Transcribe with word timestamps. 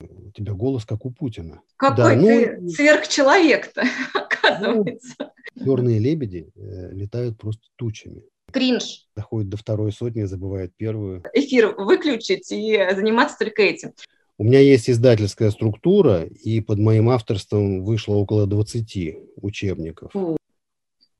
У 0.00 0.30
тебя 0.32 0.52
голос 0.52 0.84
как 0.84 1.06
у 1.06 1.10
Путина. 1.10 1.62
Какой 1.76 1.96
да, 1.96 2.20
ты 2.20 2.58
ну, 2.60 2.68
сверхчеловек-то, 2.68 3.84
оказывается. 4.14 5.14
Ну, 5.54 5.64
черные 5.64 5.98
лебеди 5.98 6.50
э, 6.54 6.92
летают 6.92 7.38
просто 7.38 7.62
тучами. 7.76 8.22
Кринж. 8.52 9.06
Доходит 9.16 9.48
до 9.48 9.56
второй 9.56 9.92
сотни, 9.92 10.24
забывает 10.24 10.72
первую. 10.76 11.22
Эфир 11.32 11.74
выключить 11.76 12.50
и 12.52 12.78
заниматься 12.94 13.36
только 13.38 13.62
этим. 13.62 13.92
У 14.38 14.44
меня 14.44 14.60
есть 14.60 14.90
издательская 14.90 15.50
структура, 15.50 16.24
и 16.24 16.60
под 16.60 16.78
моим 16.78 17.08
авторством 17.08 17.82
вышло 17.82 18.14
около 18.14 18.46
20 18.46 19.16
учебников. 19.36 20.12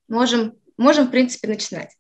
Можем, 0.09 0.55
можем 0.77 1.07
в 1.07 1.11
принципе, 1.11 1.49
начинать. 1.49 1.97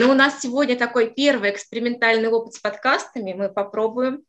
Ну 0.00 0.10
у 0.12 0.14
нас 0.14 0.40
сегодня 0.40 0.76
такой 0.76 1.12
первый 1.14 1.50
экспериментальный 1.50 2.28
опыт 2.28 2.54
с 2.54 2.58
подкастами. 2.58 3.34
Мы 3.34 3.48
попробуем. 3.48 4.22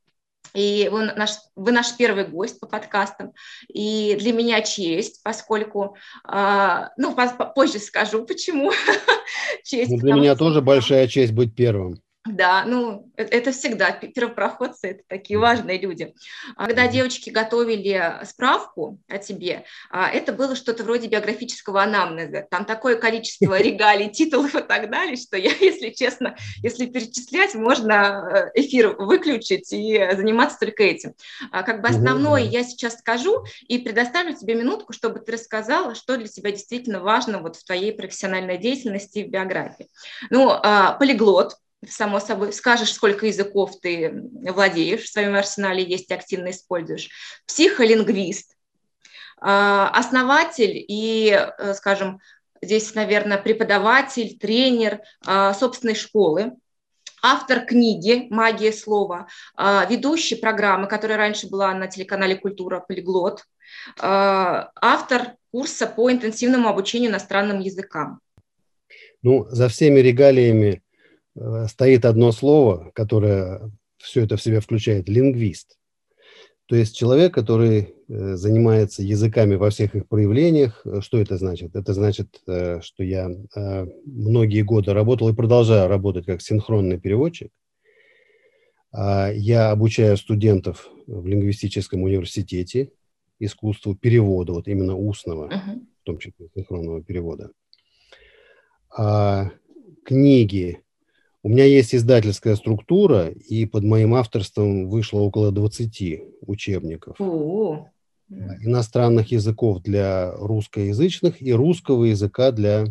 И 0.54 0.90
вы 0.92 1.06
наш, 1.14 1.32
вы 1.56 1.72
наш 1.72 1.96
первый 1.96 2.26
гость 2.26 2.60
по 2.60 2.68
подкастам. 2.68 3.32
И 3.70 4.18
для 4.20 4.34
меня 4.34 4.62
честь, 4.62 5.22
поскольку, 5.24 5.96
э, 6.28 6.88
ну, 6.98 7.16
позже 7.56 7.80
скажу, 7.80 8.26
почему 8.26 8.72
честь. 9.64 9.92
Ну, 9.92 9.98
для 9.98 10.14
меня 10.14 10.36
что... 10.36 10.46
тоже 10.46 10.62
большая 10.62 11.08
честь 11.08 11.32
быть 11.32 11.56
первым. 11.56 12.02
Да, 12.24 12.66
ну 12.68 13.12
э, 13.18 13.24
это 13.24 13.52
всегда 13.52 13.92
первопроходцы, 13.92 14.90
это 14.90 15.04
такие 15.08 15.40
важные 15.40 15.80
люди. 15.80 16.14
А 16.56 16.68
когда 16.68 16.88
девочки 16.88 17.32
готовили 17.32 18.20
справку 18.26 19.00
о 19.08 19.18
тебе, 19.18 19.66
а, 19.90 20.08
это 20.08 20.32
было 20.32 20.56
что-то 20.56 20.84
вроде 20.84 21.08
биографического 21.08 21.82
анамнеза. 21.82 22.46
Там 22.52 22.66
такое 22.66 22.98
количество 22.98 23.60
регалий, 23.60 24.12
титулов 24.12 24.54
и 24.54 24.62
так 24.62 24.92
далее, 24.92 25.16
что 25.16 25.36
я, 25.36 25.50
если 25.60 25.90
честно, 25.90 26.36
если 26.62 26.86
перечислять, 26.86 27.56
можно 27.56 28.52
э, 28.54 28.62
эфир 28.62 28.96
выключить 29.00 29.74
и 29.74 29.98
заниматься 30.16 30.60
только 30.60 30.84
этим. 30.84 31.16
А 31.52 31.64
как 31.64 31.82
бы 31.82 31.88
основное 31.88 32.44
я 32.44 32.64
сейчас 32.64 33.00
скажу 33.00 33.46
и 33.68 33.80
предоставлю 33.80 34.36
тебе 34.36 34.54
минутку, 34.54 34.94
чтобы 34.94 35.22
ты 35.22 35.32
рассказала, 35.32 35.96
что 35.96 36.18
для 36.18 36.28
тебя 36.28 36.52
действительно 36.52 37.00
важно 37.00 37.40
вот 37.40 37.56
в 37.56 37.66
твоей 37.66 37.92
профессиональной 37.94 38.60
деятельности 38.60 39.20
и 39.20 39.24
в 39.24 39.32
биографии. 39.32 39.88
Ну, 40.30 40.52
полиглот, 41.00 41.56
само 41.88 42.20
собой, 42.20 42.54
скажешь, 42.54 42.94
сколько 42.94 43.26
языков 43.26 43.80
ты 43.82 44.30
владеешь, 44.32 45.04
в 45.04 45.12
своем 45.12 45.36
арсенале 45.36 45.84
есть, 45.84 46.12
активно 46.12 46.52
используешь. 46.52 47.10
Психолингвист, 47.48 48.56
а, 49.40 49.90
основатель 49.90 50.86
и, 50.88 51.32
э, 51.32 51.74
скажем, 51.74 52.20
здесь, 52.62 52.94
наверное, 52.94 53.40
преподаватель, 53.40 54.38
тренер 54.38 55.02
а, 55.26 55.54
собственной 55.56 55.96
школы, 55.96 56.54
автор 57.24 57.66
книги 57.66 58.28
«Магия 58.30 58.72
слова», 58.72 59.28
а, 59.56 59.86
ведущий 59.86 60.36
программы, 60.36 60.88
которая 60.88 61.18
раньше 61.18 61.50
была 61.50 61.74
на 61.74 61.88
телеканале 61.88 62.36
«Культура 62.36 62.80
Полиглот», 62.80 63.46
автор 63.98 65.36
курса 65.50 65.88
по 65.88 66.12
интенсивному 66.12 66.68
обучению 66.68 67.10
иностранным 67.10 67.62
языкам. 67.62 68.20
Ну, 69.22 69.46
за 69.50 69.70
всеми 69.70 70.02
регалиями 70.02 70.82
стоит 71.68 72.06
одно 72.06 72.32
слово, 72.32 72.92
которое 72.94 73.72
все 73.98 74.24
это 74.24 74.38
в 74.38 74.42
себя 74.42 74.60
включает– 74.60 75.08
лингвист. 75.10 75.78
То 76.66 76.76
есть 76.76 76.96
человек, 76.96 77.34
который 77.34 77.94
э, 78.08 78.36
занимается 78.36 79.04
языками 79.04 79.56
во 79.56 79.70
всех 79.70 79.94
их 79.94 80.08
проявлениях. 80.08 80.82
Э, 80.86 81.02
что 81.02 81.20
это 81.20 81.38
значит? 81.38 81.76
Это 81.76 81.94
значит, 81.94 82.42
что 82.46 83.04
я 83.04 83.30
многие 84.06 84.62
годы 84.62 84.94
работал 84.94 85.28
и 85.30 85.36
продолжаю 85.36 85.90
работать 85.90 86.26
как 86.26 86.42
синхронный 86.42 87.00
переводчик. 87.00 87.52
А 88.94 89.32
я 89.32 89.72
обучаю 89.72 90.18
студентов 90.18 90.90
в 91.08 91.26
лингвистическом 91.26 92.04
университете 92.04 92.92
искусству 93.40 93.96
перевода, 93.96 94.54
вот 94.54 94.68
именно 94.68 94.96
устного, 94.96 95.48
uh-huh. 95.48 95.80
в 96.02 96.04
том 96.04 96.20
числе 96.20 96.48
синхронного 96.54 97.04
перевода. 97.04 97.52
А 98.96 99.52
книги 100.06 100.82
у 101.44 101.50
меня 101.50 101.66
есть 101.66 101.96
издательская 101.96 102.56
структура, 102.56 103.30
и 103.30 103.66
под 103.66 103.84
моим 103.84 104.14
авторством 104.14 104.88
вышло 104.88 105.20
около 105.20 105.52
20 105.52 106.22
учебников. 106.42 107.16
О-о-о. 107.20 107.88
Иностранных 108.30 109.32
языков 109.32 109.82
для 109.82 110.32
русскоязычных 110.36 111.42
и 111.42 111.52
русского 111.52 112.06
языка 112.06 112.52
для 112.52 112.86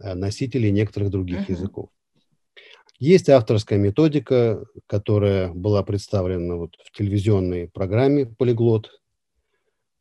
э, 0.00 0.14
носителей 0.14 0.70
некоторых 0.70 1.10
других 1.10 1.40
uh-huh. 1.40 1.52
языков. 1.52 1.90
Есть 2.98 3.28
авторская 3.28 3.78
методика, 3.78 4.64
которая 4.86 5.52
была 5.52 5.82
представлена 5.82 6.54
вот 6.54 6.76
в 6.82 6.96
телевизионной 6.96 7.68
программе 7.68 8.24
«Полиглот» 8.24 8.90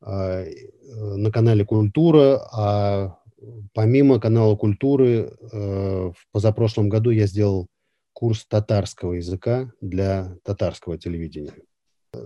э, 0.05 0.45
на 0.93 1.29
канале 1.29 1.66
«Культура», 1.66 2.47
а 2.53 3.17
помимо 3.73 4.22
канала 4.22 4.55
«Культуры» 4.55 5.33
э, 5.51 6.11
в 6.16 6.31
позапрошлом 6.31 6.87
году 6.87 7.09
я 7.09 7.27
сделал 7.27 7.67
курс 8.15 8.45
татарского 8.45 9.13
языка 9.13 9.69
для 9.81 10.37
татарского 10.43 10.97
телевидения. 10.97 11.53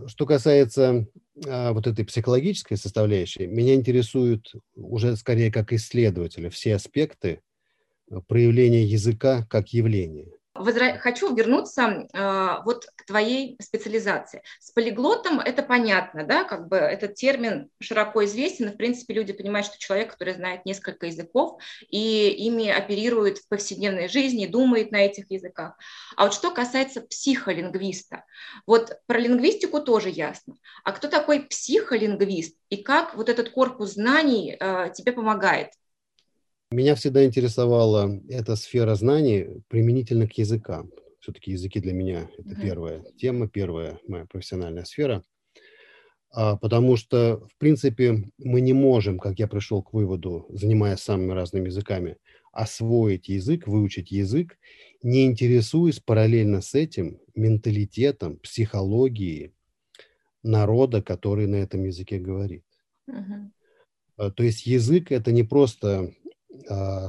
Что 0.06 0.28
касается 0.28 1.08
а, 1.48 1.74
вот 1.74 1.88
этой 1.88 2.06
психологической 2.06 2.78
составляющей, 2.78 3.48
меня 3.48 3.74
интересуют 3.74 4.54
уже 4.76 5.16
скорее 5.16 5.52
как 5.52 5.74
исследователя 5.74 6.52
все 6.52 6.76
аспекты 6.76 7.42
проявления 8.28 8.86
языка 8.86 9.48
как 9.50 9.70
явления 9.70 10.32
возра... 10.60 10.98
хочу 10.98 11.34
вернуться 11.34 12.08
э, 12.14 12.56
вот 12.66 12.86
к 12.96 13.06
твоей 13.06 13.58
специализации. 13.62 14.44
С 14.60 14.72
полиглотом 14.72 15.40
это 15.40 15.64
понятно, 15.64 16.26
да, 16.26 16.44
как 16.44 16.68
бы 16.68 16.78
этот 16.78 17.16
термин 17.16 17.70
широко 17.80 18.24
известен, 18.26 18.70
и, 18.70 18.74
в 18.74 18.78
принципе, 18.78 19.14
люди 19.14 19.34
понимают, 19.34 19.68
что 19.68 19.80
человек, 19.80 20.12
который 20.12 20.34
знает 20.34 20.66
несколько 20.66 21.08
языков 21.08 21.62
и 21.90 22.30
ими 22.30 22.70
оперирует 22.70 23.40
в 23.40 23.48
повседневной 23.48 24.08
жизни, 24.08 24.46
думает 24.46 24.92
на 24.92 24.98
этих 24.98 25.32
языках. 25.32 25.78
А 26.16 26.26
вот 26.26 26.34
что 26.34 26.52
касается 26.52 27.02
психолингвиста, 27.02 28.26
вот 28.66 28.98
про 29.08 29.20
лингвистику 29.20 29.82
тоже 29.82 30.10
ясно. 30.10 30.56
А 30.84 30.92
кто 30.92 31.08
такой 31.08 31.42
психолингвист 31.42 32.56
и 32.70 32.78
как 32.78 33.16
вот 33.16 33.30
этот 33.30 33.50
корпус 33.50 33.94
знаний 33.94 34.56
э, 34.60 34.92
тебе 34.94 35.12
помогает? 35.12 35.70
Меня 36.72 36.94
всегда 36.94 37.26
интересовала 37.26 38.22
эта 38.30 38.56
сфера 38.56 38.94
знаний 38.94 39.64
применительно 39.70 40.28
к 40.28 40.38
языкам. 40.38 40.92
Все-таки 41.20 41.52
языки 41.52 41.80
для 41.80 41.94
меня 41.94 42.30
это 42.38 42.50
mm-hmm. 42.50 42.62
первая 42.62 43.04
тема, 43.18 43.50
первая 43.50 44.00
моя 44.08 44.26
профессиональная 44.26 44.84
сфера. 44.84 45.24
А, 46.32 46.58
потому 46.58 46.96
что, 46.96 47.48
в 47.52 47.58
принципе, 47.58 48.24
мы 48.38 48.62
не 48.62 48.74
можем, 48.74 49.18
как 49.18 49.40
я 49.40 49.48
пришел 49.48 49.82
к 49.82 49.94
выводу, 49.94 50.46
занимаясь 50.50 51.00
самыми 51.00 51.32
разными 51.32 51.70
языками, 51.70 52.18
освоить 52.52 53.30
язык, 53.30 53.66
выучить 53.66 54.12
язык, 54.12 54.60
не 55.02 55.26
интересуясь 55.26 56.00
параллельно 56.00 56.62
с 56.62 56.76
этим 56.76 57.20
менталитетом, 57.34 58.38
психологией 58.38 59.54
народа, 60.44 61.02
который 61.02 61.48
на 61.48 61.56
этом 61.56 61.86
языке 61.86 62.20
говорит. 62.20 62.64
Uh-huh. 63.10 63.50
То 64.32 64.44
есть 64.44 64.66
язык 64.66 65.14
это 65.14 65.32
не 65.32 65.44
просто 65.44 66.14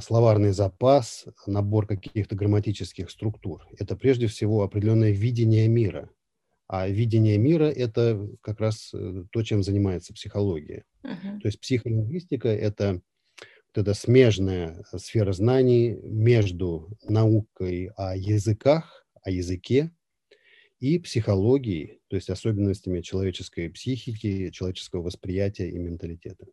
словарный 0.01 0.53
запас, 0.53 1.27
набор 1.47 1.87
каких-то 1.87 2.35
грамматических 2.37 3.11
структур. 3.11 3.67
Это 3.79 3.97
прежде 3.97 4.27
всего 4.27 4.63
определенное 4.63 5.11
видение 5.11 5.69
мира. 5.69 6.11
А 6.73 6.89
видение 6.89 7.37
мира– 7.37 7.65
это 7.77 8.29
как 8.43 8.61
раз 8.61 8.91
э, 8.95 9.25
то, 9.33 9.43
чем 9.43 9.65
занимается 9.65 10.15
психология. 10.15 10.85
Uh-huh. 11.03 11.41
То 11.41 11.49
есть 11.49 11.59
психолингвистика– 11.61 12.49
это 12.49 13.03
вот 13.75 13.83
эта 13.83 13.93
смежная 13.93 14.85
сфера 14.97 15.33
знаний 15.33 15.99
между 16.03 16.97
наукой 17.03 17.91
о 17.97 18.17
языках, 18.17 19.05
о 19.23 19.31
языке 19.31 19.91
и 20.79 20.99
психологией, 20.99 22.01
то 22.09 22.17
есть 22.17 22.31
особенностями 22.31 23.01
человеческой 23.01 23.69
психики, 23.69 24.51
человеческого 24.51 25.03
восприятия 25.03 25.69
и 25.69 25.79
менталитета. 25.79 26.47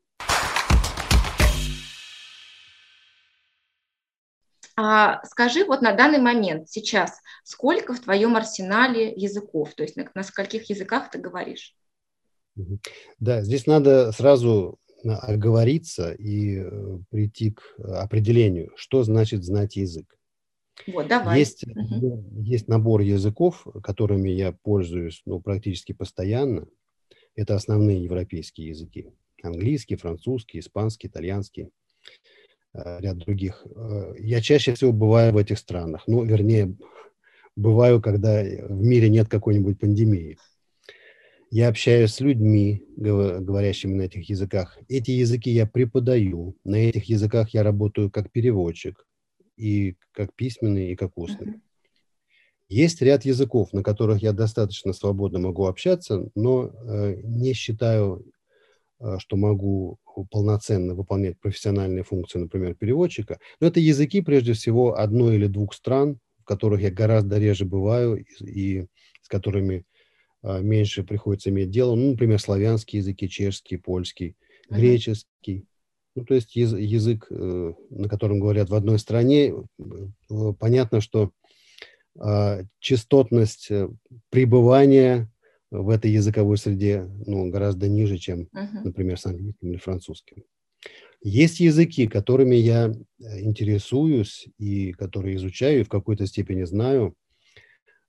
А 4.80 5.26
скажи 5.26 5.66
вот 5.66 5.82
на 5.82 5.94
данный 5.94 6.20
момент, 6.20 6.70
сейчас, 6.70 7.20
сколько 7.44 7.94
в 7.94 8.00
твоем 8.00 8.36
арсенале 8.36 9.12
языков, 9.12 9.74
то 9.74 9.82
есть 9.82 9.96
на, 9.96 10.08
на 10.14 10.22
скольких 10.22 10.70
языках 10.70 11.10
ты 11.10 11.18
говоришь? 11.18 11.76
Да, 13.20 13.42
здесь 13.42 13.66
надо 13.66 14.12
сразу 14.12 14.80
оговориться 15.04 16.12
и 16.12 16.60
э, 16.60 17.00
прийти 17.10 17.52
к 17.52 17.62
определению, 17.80 18.72
что 18.76 19.04
значит 19.04 19.44
знать 19.44 19.76
язык. 19.76 20.16
Вот, 20.86 21.08
давай. 21.08 21.40
Есть, 21.40 21.66
угу. 21.68 22.24
есть 22.44 22.68
набор 22.68 23.02
языков, 23.02 23.66
которыми 23.82 24.30
я 24.30 24.52
пользуюсь 24.52 25.22
ну, 25.26 25.40
практически 25.40 25.94
постоянно. 25.94 26.68
Это 27.36 27.56
основные 27.56 28.04
европейские 28.04 28.70
языки. 28.70 29.08
Английский, 29.42 29.96
французский, 29.96 30.60
испанский, 30.60 31.08
итальянский, 31.08 31.70
ряд 33.00 33.18
других. 33.18 33.66
Э, 33.76 34.14
я 34.20 34.42
чаще 34.42 34.74
всего 34.74 34.92
бываю 34.92 35.34
в 35.34 35.38
этих 35.38 35.58
странах. 35.58 36.04
Ну, 36.08 36.24
вернее, 36.24 36.76
бываю, 37.56 38.02
когда 38.02 38.44
в 38.44 38.82
мире 38.82 39.10
нет 39.10 39.28
какой-нибудь 39.28 39.80
пандемии. 39.80 40.38
Я 41.50 41.70
общаюсь 41.70 42.14
с 42.14 42.20
людьми, 42.20 42.84
говорящими 42.98 43.94
на 43.94 44.02
этих 44.04 44.30
языках. 44.30 44.78
Эти 44.90 45.12
языки 45.12 45.50
я 45.50 45.66
преподаю. 45.66 46.58
На 46.66 46.76
этих 46.76 47.06
языках 47.06 47.50
я 47.54 47.64
работаю 47.64 48.12
как 48.12 48.32
переводчик, 48.32 49.08
и 49.58 49.96
как 50.12 50.34
письменный, 50.36 50.92
и 50.92 50.96
как 50.96 51.18
устный. 51.18 51.56
Есть 52.70 53.02
ряд 53.02 53.26
языков, 53.26 53.72
на 53.72 53.82
которых 53.82 54.22
я 54.22 54.34
достаточно 54.34 54.94
свободно 54.94 55.40
могу 55.40 55.66
общаться, 55.66 56.30
но 56.36 56.66
э, 56.68 57.22
не 57.24 57.54
считаю, 57.54 58.26
э, 59.00 59.18
что 59.20 59.38
могу 59.38 60.00
полноценно 60.26 60.96
выполнять 60.96 61.40
профессиональные 61.40 62.04
функции, 62.04 62.40
например, 62.40 62.76
переводчика. 62.76 63.40
Но 63.60 63.68
это 63.68 63.80
языки, 63.80 64.22
прежде 64.22 64.54
всего, 64.54 64.98
одной 64.98 65.36
или 65.36 65.48
двух 65.48 65.74
стран, 65.74 66.20
в 66.40 66.44
которых 66.44 66.82
я 66.82 66.92
гораздо 66.92 67.38
реже 67.38 67.66
бываю 67.66 68.18
и, 68.18 68.26
и 68.44 68.88
с 69.22 69.28
которыми 69.28 69.86
э, 70.44 70.62
меньше 70.62 71.04
приходится 71.04 71.50
иметь 71.50 71.70
дело. 71.70 71.96
Ну, 71.96 72.12
например, 72.12 72.40
славянские 72.40 73.00
языки, 73.00 73.30
чешский, 73.30 73.78
польский, 73.78 74.36
греческий. 74.70 75.66
Ну, 76.16 76.26
то 76.26 76.34
есть 76.34 76.56
язык, 76.56 77.28
э, 77.30 77.74
на 77.90 78.10
котором 78.10 78.40
говорят 78.40 78.70
в 78.70 78.76
одной 78.76 79.00
стране, 79.00 79.54
э, 79.54 80.54
понятно, 80.60 81.02
что 81.02 81.32
а, 82.20 82.62
частотность 82.80 83.70
э, 83.70 83.90
пребывания 84.30 85.30
в 85.72 85.90
этой 85.90 86.12
языковой 86.12 86.58
среде 86.58 87.10
ну, 87.26 87.50
гораздо 87.50 87.88
ниже, 87.90 88.18
чем, 88.18 88.48
например, 88.84 89.20
с 89.20 89.26
английским 89.26 89.72
или 89.72 89.78
французским. 89.78 90.44
Есть 91.22 91.60
языки, 91.60 92.08
которыми 92.08 92.56
я 92.56 92.94
интересуюсь 93.20 94.48
и 94.58 94.94
которые 94.94 95.36
изучаю 95.36 95.82
и 95.82 95.84
в 95.84 95.90
какой-то 95.90 96.26
степени 96.28 96.64
знаю 96.64 97.16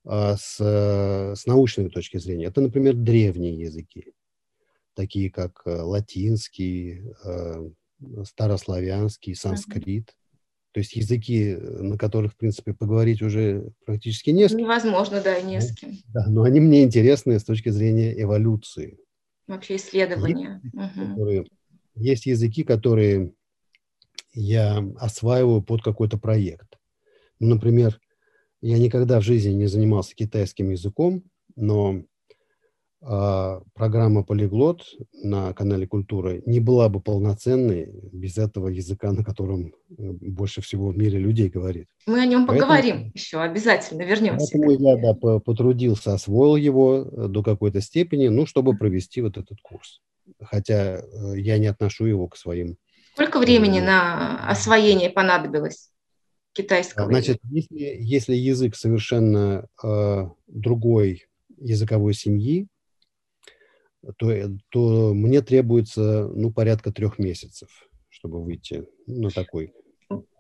а, 0.04 0.36
с, 0.36 0.58
с 0.60 1.46
научной 1.46 1.90
точки 1.90 2.18
зрения. 2.18 2.46
Это, 2.46 2.60
например, 2.60 2.94
древние 2.94 3.58
языки, 3.58 4.12
такие 4.94 5.30
как 5.30 5.62
латинский, 5.64 7.02
старославянский, 8.24 9.34
санскрит. 9.34 10.14
То 10.78 10.80
есть 10.80 10.94
языки, 10.94 11.56
на 11.56 11.98
которых, 11.98 12.34
в 12.34 12.36
принципе, 12.36 12.72
поговорить 12.72 13.20
уже 13.20 13.72
практически 13.84 14.30
не 14.30 14.48
с 14.48 14.50
кем. 14.50 14.60
Невозможно, 14.60 15.20
да, 15.20 15.36
и 15.36 15.44
не 15.44 15.60
с 15.60 15.74
кем. 15.74 15.90
Да, 16.14 16.24
но 16.28 16.44
они 16.44 16.60
мне 16.60 16.84
интересны 16.84 17.40
с 17.40 17.42
точки 17.42 17.70
зрения 17.70 18.14
эволюции. 18.22 18.96
Вообще 19.48 19.74
исследования. 19.74 20.60
Есть, 20.62 20.74
угу. 20.76 21.08
которые, 21.08 21.44
есть 21.96 22.26
языки, 22.26 22.62
которые 22.62 23.32
я 24.32 24.78
осваиваю 25.00 25.62
под 25.62 25.82
какой-то 25.82 26.16
проект. 26.16 26.78
Ну, 27.40 27.48
например, 27.48 27.98
я 28.60 28.78
никогда 28.78 29.18
в 29.18 29.24
жизни 29.24 29.50
не 29.50 29.66
занимался 29.66 30.14
китайским 30.14 30.70
языком, 30.70 31.24
но 31.56 32.04
программа 33.00 34.24
«Полиглот» 34.24 34.84
на 35.12 35.52
канале 35.52 35.86
«Культура» 35.86 36.40
не 36.46 36.58
была 36.58 36.88
бы 36.88 37.00
полноценной 37.00 37.88
без 38.12 38.38
этого 38.38 38.68
языка, 38.68 39.12
на 39.12 39.22
котором 39.22 39.68
э, 39.68 39.72
больше 39.96 40.62
всего 40.62 40.88
в 40.88 40.96
мире 40.96 41.18
людей 41.18 41.48
говорит. 41.48 41.86
Мы 42.06 42.20
о 42.20 42.26
нем 42.26 42.46
поэтому, 42.46 42.68
поговорим 42.68 43.12
еще, 43.14 43.40
обязательно 43.40 44.02
вернемся. 44.02 44.48
Поэтому 44.52 44.72
я 44.72 44.96
да, 44.96 45.14
потрудился, 45.14 46.12
освоил 46.12 46.56
его 46.56 47.02
э, 47.02 47.28
до 47.28 47.42
какой-то 47.42 47.80
степени, 47.80 48.28
ну, 48.28 48.46
чтобы 48.46 48.76
провести 48.76 49.20
вот 49.20 49.36
этот 49.36 49.60
курс. 49.62 50.00
Хотя 50.40 50.96
э, 50.96 51.02
я 51.36 51.58
не 51.58 51.68
отношу 51.68 52.06
его 52.06 52.26
к 52.26 52.36
своим... 52.36 52.78
Сколько 53.14 53.38
времени 53.38 53.80
на 53.80 54.48
освоение 54.48 55.10
понадобилось? 55.10 55.90
китайского 56.58 57.06
Значит, 57.06 57.38
если, 57.44 57.96
если 58.00 58.34
язык 58.34 58.74
совершенно 58.74 59.68
э, 59.82 60.28
другой 60.48 61.26
языковой 61.56 62.14
семьи, 62.14 62.66
то, 64.16 64.58
то 64.70 65.14
мне 65.14 65.42
требуется 65.42 66.28
ну, 66.34 66.52
порядка 66.52 66.92
трех 66.92 67.18
месяцев, 67.18 67.68
чтобы 68.08 68.42
выйти 68.42 68.86
на 69.06 69.30
такой. 69.30 69.72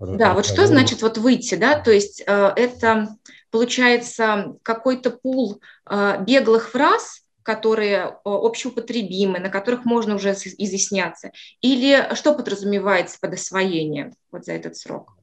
Да, 0.00 0.32
вот 0.32 0.46
что 0.46 0.66
значит 0.66 1.02
вот 1.02 1.18
выйти, 1.18 1.54
да, 1.56 1.78
то 1.78 1.90
есть 1.90 2.22
э, 2.26 2.52
это 2.56 3.08
получается 3.50 4.56
какой-то 4.62 5.10
пул 5.10 5.60
э, 5.90 6.24
беглых 6.24 6.70
фраз, 6.70 7.26
которые 7.42 7.96
э, 7.96 8.12
общеупотребимы, 8.24 9.40
на 9.40 9.50
которых 9.50 9.84
можно 9.84 10.14
уже 10.14 10.30
изъясняться, 10.30 11.32
или 11.60 12.14
что 12.14 12.34
подразумевается 12.34 13.18
под 13.20 13.34
освоением 13.34 14.14
вот 14.32 14.46
за 14.46 14.52
этот 14.52 14.76
срок? 14.76 15.18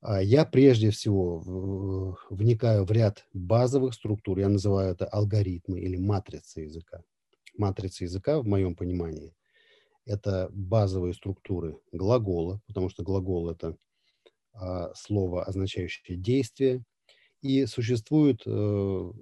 А 0.00 0.22
я 0.22 0.44
прежде 0.44 0.90
всего 0.90 2.16
вникаю 2.30 2.84
в 2.84 2.92
ряд 2.92 3.24
базовых 3.32 3.94
структур, 3.94 4.38
я 4.38 4.48
называю 4.48 4.92
это 4.92 5.06
алгоритмы 5.06 5.80
или 5.80 5.96
матрицы 5.96 6.60
языка 6.60 7.02
матрица 7.58 8.04
языка, 8.04 8.40
в 8.40 8.46
моем 8.46 8.74
понимании, 8.74 9.34
это 10.04 10.48
базовые 10.52 11.12
структуры 11.12 11.78
глагола, 11.92 12.60
потому 12.66 12.88
что 12.88 13.02
глагол– 13.02 13.50
это 13.50 13.76
а, 14.52 14.92
слово, 14.94 15.44
означающее 15.44 16.16
действие, 16.16 16.82
и 17.40 17.66
существует 17.66 18.42
э, 18.46 19.12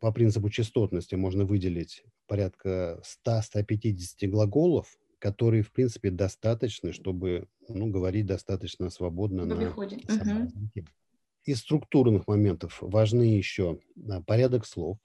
по 0.00 0.12
принципу 0.12 0.48
частотности, 0.48 1.16
можно 1.16 1.44
выделить 1.44 2.02
порядка 2.26 3.02
100-150 3.26 4.26
глаголов, 4.28 4.96
которые, 5.18 5.62
в 5.62 5.72
принципе, 5.72 6.10
достаточны, 6.10 6.92
чтобы 6.92 7.48
ну, 7.68 7.90
говорить 7.90 8.26
достаточно 8.26 8.88
свободно 8.88 9.44
на 9.44 9.54
угу. 9.54 9.84
Из 11.44 11.60
структурных 11.60 12.26
моментов 12.26 12.78
важны 12.80 13.22
еще 13.22 13.80
а, 14.08 14.22
порядок 14.22 14.66
слов, 14.66 14.98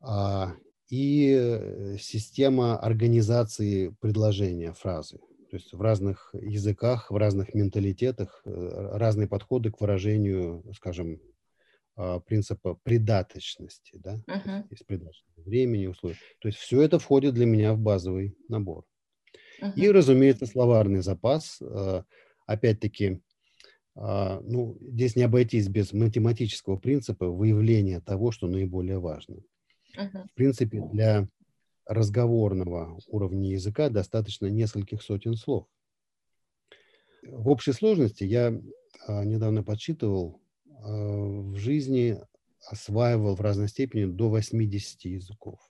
а, 0.00 0.54
и 0.88 1.34
э, 1.36 1.96
система 1.98 2.78
организации 2.78 3.94
предложения 4.00 4.72
фразы. 4.72 5.18
То 5.50 5.56
есть 5.56 5.72
в 5.72 5.80
разных 5.80 6.34
языках, 6.34 7.10
в 7.10 7.16
разных 7.16 7.54
менталитетах 7.54 8.42
э, 8.44 8.90
разные 8.94 9.28
подходы 9.28 9.70
к 9.70 9.80
выражению, 9.80 10.64
скажем, 10.74 11.20
а, 11.98 12.20
принципа 12.20 12.78
придаточности, 12.82 13.92
да, 13.94 14.22
uh-huh. 14.28 14.64
есть 14.68 14.84
придаточность 14.86 15.38
времени, 15.38 15.86
условий. 15.86 16.16
То 16.40 16.48
есть 16.48 16.58
все 16.58 16.82
это 16.82 16.98
входит 16.98 17.32
для 17.32 17.46
меня 17.46 17.72
в 17.72 17.78
базовый 17.78 18.36
набор. 18.48 18.84
Uh-huh. 19.62 19.72
И, 19.76 19.90
разумеется, 19.90 20.44
словарный 20.44 21.00
запас. 21.00 21.58
Э, 21.62 22.02
опять-таки, 22.46 23.22
а, 23.94 24.40
ну, 24.42 24.76
здесь 24.82 25.16
не 25.16 25.22
обойтись 25.22 25.68
без 25.68 25.94
математического 25.94 26.76
принципа 26.76 27.30
выявления 27.30 28.00
того, 28.00 28.30
что 28.30 28.46
наиболее 28.46 28.98
важно. 28.98 29.36
В 29.96 30.34
принципе, 30.34 30.80
для 30.92 31.28
разговорного 31.86 32.98
уровня 33.08 33.50
языка 33.50 33.88
достаточно 33.88 34.46
нескольких 34.46 35.02
сотен 35.02 35.36
слов. 35.36 35.66
В 37.22 37.48
общей 37.48 37.72
сложности 37.72 38.24
я 38.24 38.60
а, 39.06 39.24
недавно 39.24 39.62
подсчитывал, 39.62 40.40
а, 40.68 40.88
в 40.88 41.56
жизни 41.56 42.20
осваивал 42.68 43.36
в 43.36 43.40
разной 43.40 43.68
степени 43.68 44.04
до 44.04 44.28
80 44.28 45.04
языков. 45.04 45.60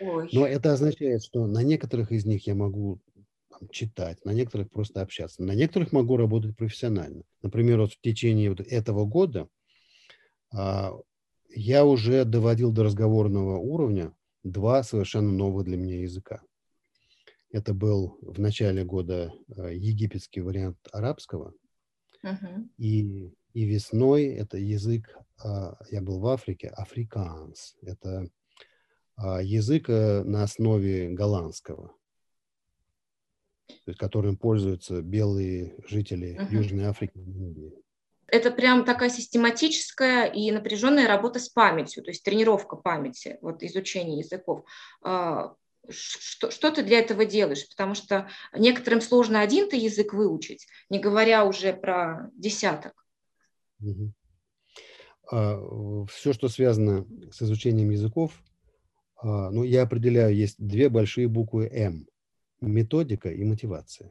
Ой. 0.00 0.28
Но 0.32 0.46
это 0.46 0.72
означает, 0.72 1.22
что 1.22 1.46
на 1.46 1.62
некоторых 1.62 2.12
из 2.12 2.24
них 2.24 2.46
я 2.46 2.54
могу 2.54 3.00
там, 3.50 3.68
читать, 3.68 4.24
на 4.24 4.30
некоторых 4.30 4.70
просто 4.70 5.02
общаться, 5.02 5.42
на 5.42 5.52
некоторых 5.52 5.92
могу 5.92 6.16
работать 6.16 6.56
профессионально. 6.56 7.22
Например, 7.42 7.80
вот 7.80 7.92
в 7.92 8.00
течение 8.00 8.50
вот 8.50 8.60
этого 8.60 9.04
года 9.04 9.48
а, 10.50 10.92
я 11.54 11.84
уже 11.84 12.24
доводил 12.24 12.72
до 12.72 12.84
разговорного 12.84 13.58
уровня 13.58 14.14
два 14.42 14.82
совершенно 14.82 15.30
новых 15.30 15.64
для 15.64 15.76
меня 15.76 16.00
языка. 16.00 16.42
Это 17.50 17.74
был 17.74 18.18
в 18.22 18.40
начале 18.40 18.84
года 18.84 19.32
э, 19.56 19.74
египетский 19.74 20.40
вариант 20.40 20.78
арабского, 20.90 21.52
uh-huh. 22.24 22.68
и, 22.78 23.34
и 23.52 23.64
весной 23.64 24.24
это 24.24 24.56
язык, 24.56 25.14
а, 25.44 25.76
я 25.90 26.00
был 26.00 26.18
в 26.18 26.26
Африке, 26.28 26.68
африканс. 26.68 27.76
Это 27.82 28.26
а, 29.16 29.42
язык 29.42 29.90
э, 29.90 30.22
на 30.24 30.44
основе 30.44 31.10
голландского, 31.10 31.94
которым 33.98 34.38
пользуются 34.38 35.02
белые 35.02 35.76
жители 35.86 36.38
uh-huh. 36.40 36.54
Южной 36.54 36.84
Африки 36.84 37.18
и 37.18 37.30
Индии 37.30 37.82
это 38.32 38.50
прям 38.50 38.86
такая 38.86 39.10
систематическая 39.10 40.24
и 40.24 40.50
напряженная 40.50 41.06
работа 41.06 41.38
с 41.38 41.50
памятью, 41.50 42.02
то 42.02 42.10
есть 42.10 42.24
тренировка 42.24 42.76
памяти, 42.76 43.38
вот 43.42 43.62
изучение 43.62 44.20
языков. 44.20 44.64
А, 45.02 45.54
что, 45.90 46.50
что 46.50 46.70
ты 46.70 46.82
для 46.82 47.00
этого 47.00 47.26
делаешь? 47.26 47.68
Потому 47.68 47.94
что 47.94 48.30
некоторым 48.56 49.02
сложно 49.02 49.40
один 49.40 49.68
ты 49.68 49.76
язык 49.76 50.14
выучить, 50.14 50.66
не 50.88 50.98
говоря 50.98 51.44
уже 51.44 51.74
про 51.74 52.30
десяток. 52.32 53.04
Угу. 53.80 54.12
А, 55.30 56.06
все, 56.06 56.32
что 56.32 56.48
связано 56.48 57.06
с 57.30 57.42
изучением 57.42 57.90
языков, 57.90 58.32
а, 59.16 59.50
ну, 59.50 59.62
я 59.62 59.82
определяю, 59.82 60.34
есть 60.34 60.56
две 60.58 60.88
большие 60.88 61.28
буквы 61.28 61.66
М. 61.66 62.08
Методика 62.62 63.28
и 63.28 63.44
мотивация. 63.44 64.10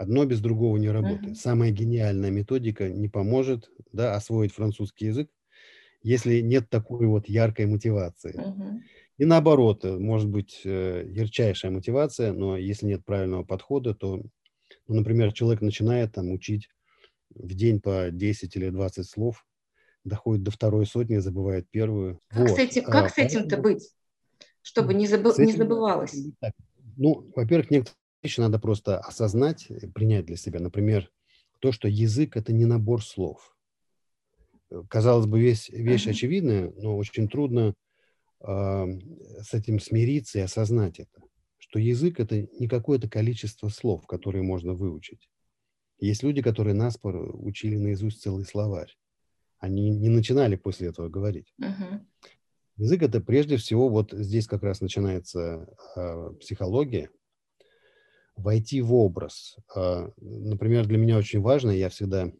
Одно 0.00 0.24
без 0.24 0.40
другого 0.40 0.78
не 0.78 0.88
работает. 0.88 1.32
Uh-huh. 1.32 1.34
Самая 1.34 1.72
гениальная 1.72 2.30
методика 2.30 2.88
не 2.88 3.08
поможет 3.08 3.70
да, 3.92 4.14
освоить 4.14 4.54
французский 4.54 5.08
язык, 5.08 5.28
если 6.02 6.40
нет 6.40 6.70
такой 6.70 7.06
вот 7.06 7.28
яркой 7.28 7.66
мотивации. 7.66 8.34
Uh-huh. 8.34 8.80
И 9.18 9.26
наоборот, 9.26 9.84
э, 9.84 9.98
может 9.98 10.30
быть 10.30 10.62
э, 10.64 11.04
ярчайшая 11.06 11.70
мотивация, 11.70 12.32
но 12.32 12.56
если 12.56 12.86
нет 12.86 13.04
правильного 13.04 13.44
подхода, 13.44 13.92
то, 13.92 14.22
ну, 14.88 14.94
например, 14.94 15.34
человек 15.34 15.60
начинает 15.60 16.14
там 16.14 16.30
учить 16.30 16.70
в 17.28 17.52
день 17.52 17.78
по 17.78 18.08
10 18.10 18.56
или 18.56 18.70
20 18.70 19.06
слов, 19.06 19.46
доходит 20.04 20.44
до 20.44 20.50
второй 20.50 20.86
сотни, 20.86 21.18
забывает 21.18 21.68
первую. 21.68 22.20
Как 22.28 22.48
вот. 22.48 22.56
с 22.56 22.58
этим, 22.58 22.84
как 22.84 23.04
а, 23.04 23.08
с 23.10 23.18
этим-то 23.18 23.58
быть, 23.58 23.86
чтобы 24.62 24.94
не, 24.94 25.06
забы, 25.06 25.28
этим, 25.28 25.44
не 25.44 25.52
забывалось? 25.52 26.16
Ну, 26.96 27.30
во-первых, 27.36 27.70
некоторые 27.70 27.99
вещи 28.22 28.40
надо 28.40 28.58
просто 28.58 28.98
осознать, 28.98 29.68
принять 29.94 30.26
для 30.26 30.36
себя. 30.36 30.60
Например, 30.60 31.10
то, 31.60 31.72
что 31.72 31.88
язык– 31.88 32.36
это 32.36 32.52
не 32.52 32.64
набор 32.64 33.04
слов. 33.04 33.56
Казалось 34.88 35.26
бы, 35.26 35.40
весь, 35.40 35.68
вещь 35.68 36.06
очевидная, 36.06 36.72
но 36.76 36.96
очень 36.96 37.28
трудно 37.28 37.74
э, 38.40 38.86
с 39.42 39.52
этим 39.52 39.80
смириться 39.80 40.38
и 40.38 40.42
осознать 40.42 41.00
это. 41.00 41.22
Что 41.58 41.78
язык– 41.78 42.18
это 42.20 42.42
не 42.58 42.68
какое-то 42.68 43.08
количество 43.08 43.68
слов, 43.68 44.06
которые 44.06 44.42
можно 44.42 44.74
выучить. 44.74 45.28
Есть 45.98 46.22
люди, 46.22 46.40
которые 46.40 46.74
наспор 46.74 47.16
учили 47.34 47.76
наизусть 47.76 48.22
целый 48.22 48.44
словарь. 48.44 48.96
Они 49.58 49.90
не 49.90 50.08
начинали 50.08 50.56
после 50.56 50.88
этого 50.88 51.10
говорить. 51.10 51.52
Uh-huh. 51.60 52.00
Язык– 52.76 53.02
это 53.02 53.20
прежде 53.20 53.58
всего, 53.58 53.90
вот 53.90 54.12
здесь 54.12 54.46
как 54.46 54.62
раз 54.62 54.80
начинается 54.80 55.68
э, 55.96 56.30
психология, 56.40 57.10
войти 58.40 58.80
в 58.80 58.94
образ. 58.94 59.56
А, 59.74 60.10
например, 60.18 60.86
для 60.86 60.98
меня 60.98 61.16
очень 61.16 61.40
важно, 61.40 61.70
я 61.70 61.88
всегда 61.88 62.30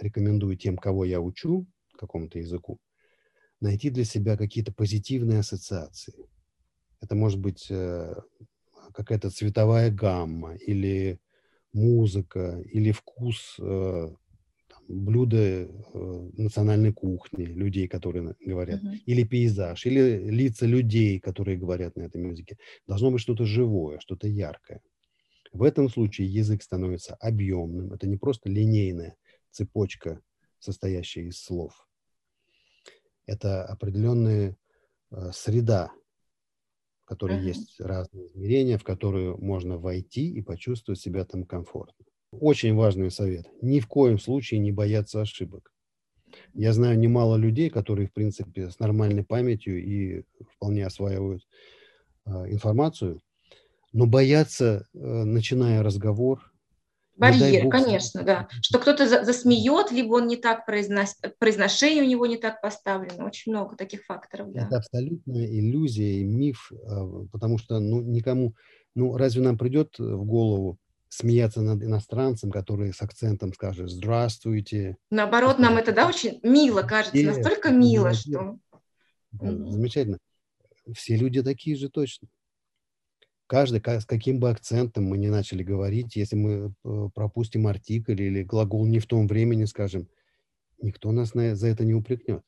рекомендую 0.00 0.56
тем, 0.56 0.76
кого 0.76 1.04
я 1.04 1.20
учу 1.20 1.66
какому-то 1.96 2.38
языку, 2.38 2.78
найти 3.60 3.90
для 3.90 4.04
себя 4.04 4.36
какие-то 4.36 4.72
позитивные 4.72 5.40
ассоциации. 5.40 6.14
Это 7.00 7.14
может 7.14 7.38
быть 7.40 7.66
э, 7.70 8.14
какая-то 8.92 9.30
цветовая 9.30 9.90
гамма 9.90 10.54
или 10.56 11.20
музыка, 11.72 12.60
или 12.72 12.92
вкус 12.92 13.56
э, 13.60 14.08
там, 14.68 14.82
блюда 14.88 15.36
э, 15.36 15.68
национальной 16.36 16.92
кухни, 16.92 17.44
людей, 17.44 17.88
которые 17.88 18.34
говорят, 18.40 18.82
uh-huh. 18.82 18.96
или 19.06 19.24
пейзаж, 19.24 19.86
или 19.86 20.30
лица 20.30 20.66
людей, 20.66 21.20
которые 21.20 21.58
говорят 21.58 21.96
на 21.96 22.02
этом 22.02 22.30
языке. 22.30 22.56
Должно 22.86 23.10
быть 23.10 23.20
что-то 23.20 23.44
живое, 23.44 23.98
что-то 24.00 24.28
яркое. 24.28 24.80
В 25.52 25.62
этом 25.62 25.88
случае 25.88 26.28
язык 26.28 26.62
становится 26.62 27.14
объемным. 27.14 27.92
Это 27.92 28.06
не 28.06 28.16
просто 28.16 28.48
линейная 28.48 29.16
цепочка, 29.50 30.20
состоящая 30.58 31.24
из 31.24 31.40
слов. 31.40 31.88
Это 33.26 33.64
определенная 33.64 34.56
э, 35.10 35.30
среда, 35.32 35.92
в 37.02 37.06
которой 37.06 37.38
uh-huh. 37.38 37.48
есть 37.48 37.80
разные 37.80 38.26
измерения, 38.26 38.78
в 38.78 38.84
которую 38.84 39.38
можно 39.38 39.78
войти 39.78 40.30
и 40.30 40.42
почувствовать 40.42 41.00
себя 41.00 41.24
там 41.24 41.44
комфортно. 41.44 42.04
Очень 42.30 42.74
важный 42.74 43.10
совет. 43.10 43.46
Ни 43.62 43.80
в 43.80 43.86
коем 43.86 44.18
случае 44.18 44.60
не 44.60 44.72
бояться 44.72 45.20
ошибок. 45.20 45.72
Я 46.52 46.72
знаю 46.72 46.98
немало 46.98 47.36
людей, 47.36 47.70
которые, 47.70 48.08
в 48.08 48.12
принципе, 48.12 48.70
с 48.70 48.78
нормальной 48.78 49.24
памятью 49.24 49.82
и 49.82 50.24
вполне 50.54 50.84
осваивают 50.84 51.46
э, 52.26 52.30
информацию, 52.50 53.20
но 53.98 54.06
бояться, 54.06 54.86
э, 54.94 54.98
начиная 54.98 55.82
разговор. 55.82 56.52
Барьер, 57.16 57.64
бог, 57.64 57.72
конечно, 57.72 58.22
да. 58.22 58.48
Что 58.62 58.78
кто-то 58.78 59.08
засмеет, 59.24 59.90
либо 59.90 60.14
он 60.14 60.28
не 60.28 60.36
так 60.36 60.64
произносит, 60.66 61.16
произношение 61.40 62.04
у 62.04 62.06
него 62.06 62.26
не 62.26 62.36
так 62.36 62.60
поставлено. 62.60 63.26
Очень 63.26 63.50
много 63.50 63.74
таких 63.74 64.04
факторов. 64.04 64.52
Да. 64.52 64.66
Это 64.66 64.76
абсолютная 64.76 65.46
иллюзия 65.46 66.20
и 66.20 66.22
миф, 66.22 66.70
а, 66.86 67.24
потому 67.32 67.58
что 67.58 67.80
ну, 67.80 68.00
никому... 68.00 68.54
Ну, 68.94 69.16
разве 69.16 69.42
нам 69.42 69.58
придет 69.58 69.98
в 69.98 70.24
голову 70.24 70.78
смеяться 71.08 71.60
над 71.60 71.82
иностранцем, 71.82 72.52
который 72.52 72.92
с 72.92 73.02
акцентом 73.02 73.52
скажет 73.52 73.90
«Здравствуйте». 73.90 74.96
Наоборот, 75.10 75.58
нам 75.58 75.76
это, 75.76 75.90
да, 75.90 76.06
очень 76.06 76.38
мило 76.44 76.82
кажется, 76.82 77.20
настолько 77.20 77.70
мило, 77.70 78.12
что... 78.12 78.58
Замечательно. 79.32 80.18
Все 80.94 81.16
люди 81.16 81.42
такие 81.42 81.74
же 81.74 81.88
точно 81.88 82.28
каждый, 83.48 83.80
с 83.84 84.04
каким 84.04 84.38
бы 84.38 84.50
акцентом 84.50 85.04
мы 85.04 85.18
не 85.18 85.28
начали 85.28 85.64
говорить, 85.64 86.14
если 86.14 86.36
мы 86.36 86.72
э, 86.84 87.08
пропустим 87.14 87.66
артикль 87.66 88.20
или 88.22 88.44
глагол 88.44 88.86
не 88.86 89.00
в 89.00 89.06
том 89.06 89.26
времени, 89.26 89.64
скажем, 89.64 90.06
никто 90.80 91.10
нас 91.10 91.34
на, 91.34 91.56
за 91.56 91.66
это 91.68 91.84
не 91.84 91.94
упрекнет. 91.94 92.42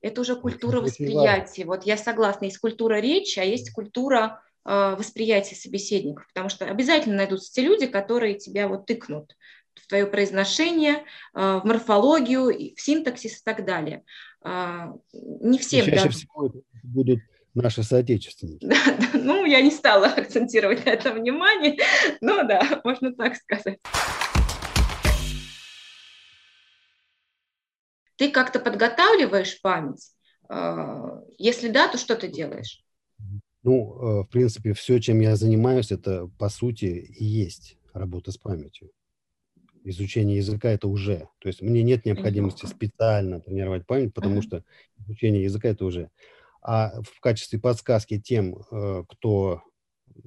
Это 0.00 0.20
уже 0.20 0.36
культура 0.36 0.76
это 0.76 0.86
восприятия. 0.86 1.64
Вот 1.64 1.84
я 1.84 1.96
согласна, 1.96 2.46
есть 2.46 2.58
культура 2.58 3.00
речи, 3.00 3.38
а 3.38 3.44
есть 3.44 3.72
культура 3.72 4.40
э, 4.64 4.94
восприятия 4.96 5.56
собеседников, 5.56 6.26
потому 6.28 6.48
что 6.48 6.64
обязательно 6.64 7.16
найдутся 7.16 7.52
те 7.52 7.62
люди, 7.62 7.86
которые 7.86 8.34
тебя 8.34 8.68
вот 8.68 8.86
тыкнут 8.86 9.36
в 9.74 9.86
твое 9.88 10.06
произношение, 10.06 11.04
э, 11.34 11.60
в 11.62 11.62
морфологию, 11.64 12.74
в 12.76 12.80
синтаксис 12.80 13.40
и 13.40 13.44
так 13.44 13.64
далее. 13.64 14.04
Э, 14.44 14.92
не 15.12 15.58
всем. 15.58 15.84
чаще 15.84 16.04
да. 16.04 16.10
всего 16.10 16.46
это 16.46 16.58
будут 16.82 17.20
наши 17.54 17.82
соотечественники. 17.82 18.66
Да, 18.66 18.76
да, 18.86 19.18
ну, 19.18 19.44
я 19.44 19.60
не 19.60 19.70
стала 19.70 20.06
акцентировать 20.16 20.84
на 20.86 20.90
это 20.90 21.12
внимание, 21.12 21.78
но 22.20 22.44
да, 22.44 22.80
можно 22.84 23.14
так 23.14 23.36
сказать. 23.36 23.78
Ты 28.16 28.30
как-то 28.30 28.60
подготавливаешь 28.60 29.60
память? 29.60 30.10
А, 30.48 31.22
если 31.38 31.68
да, 31.68 31.88
то 31.88 31.98
что 31.98 32.14
ты 32.14 32.28
делаешь? 32.28 32.84
Ну, 33.62 33.94
э, 33.94 34.22
в 34.22 34.28
принципе, 34.28 34.72
все, 34.74 35.00
чем 35.00 35.20
я 35.20 35.36
занимаюсь, 35.36 35.92
это 35.92 36.28
по 36.38 36.48
сути 36.48 36.84
и 36.84 37.24
есть 37.24 37.78
работа 37.92 38.32
с 38.32 38.36
памятью. 38.36 38.90
Изучение 39.84 40.36
языка 40.36 40.70
это 40.70 40.88
уже. 40.88 41.28
То 41.38 41.48
есть 41.48 41.62
мне 41.62 41.82
нет 41.82 42.04
необходимости 42.04 42.66
специально 42.66 43.40
тренировать 43.40 43.86
память, 43.86 44.14
потому 44.14 44.42
что 44.42 44.64
изучение 44.98 45.42
языка 45.42 45.68
это 45.68 45.84
уже 45.84 46.10
а 46.62 47.02
в 47.02 47.20
качестве 47.20 47.58
подсказки 47.58 48.20
тем, 48.20 48.56
э, 48.56 49.04
кто, 49.08 49.62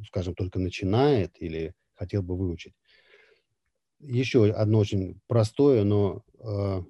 скажем, 0.08 0.36
только 0.36 0.60
начинает 0.60 1.42
или 1.42 1.74
хотел 1.96 2.22
бы 2.22 2.36
выучить. 2.36 2.74
Еще 4.00 4.52
одно 4.52 4.80
очень 4.80 5.22
простое, 5.28 5.86
но 5.86 6.24
э, 6.40 6.84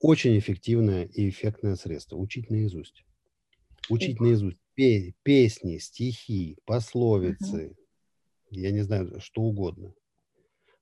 очень 0.00 0.38
эффективное 0.38 1.04
и 1.04 1.30
эффектное 1.30 1.76
средство– 1.76 2.16
учить 2.18 2.50
наизусть. 2.50 3.04
Учить 3.88 4.20
наизусть 4.20 4.58
песни, 4.74 5.78
стихи, 5.78 6.58
пословицы, 6.66 7.68
угу. 7.68 7.76
я 8.50 8.70
не 8.70 8.82
знаю, 8.82 9.18
что 9.20 9.40
угодно. 9.42 9.94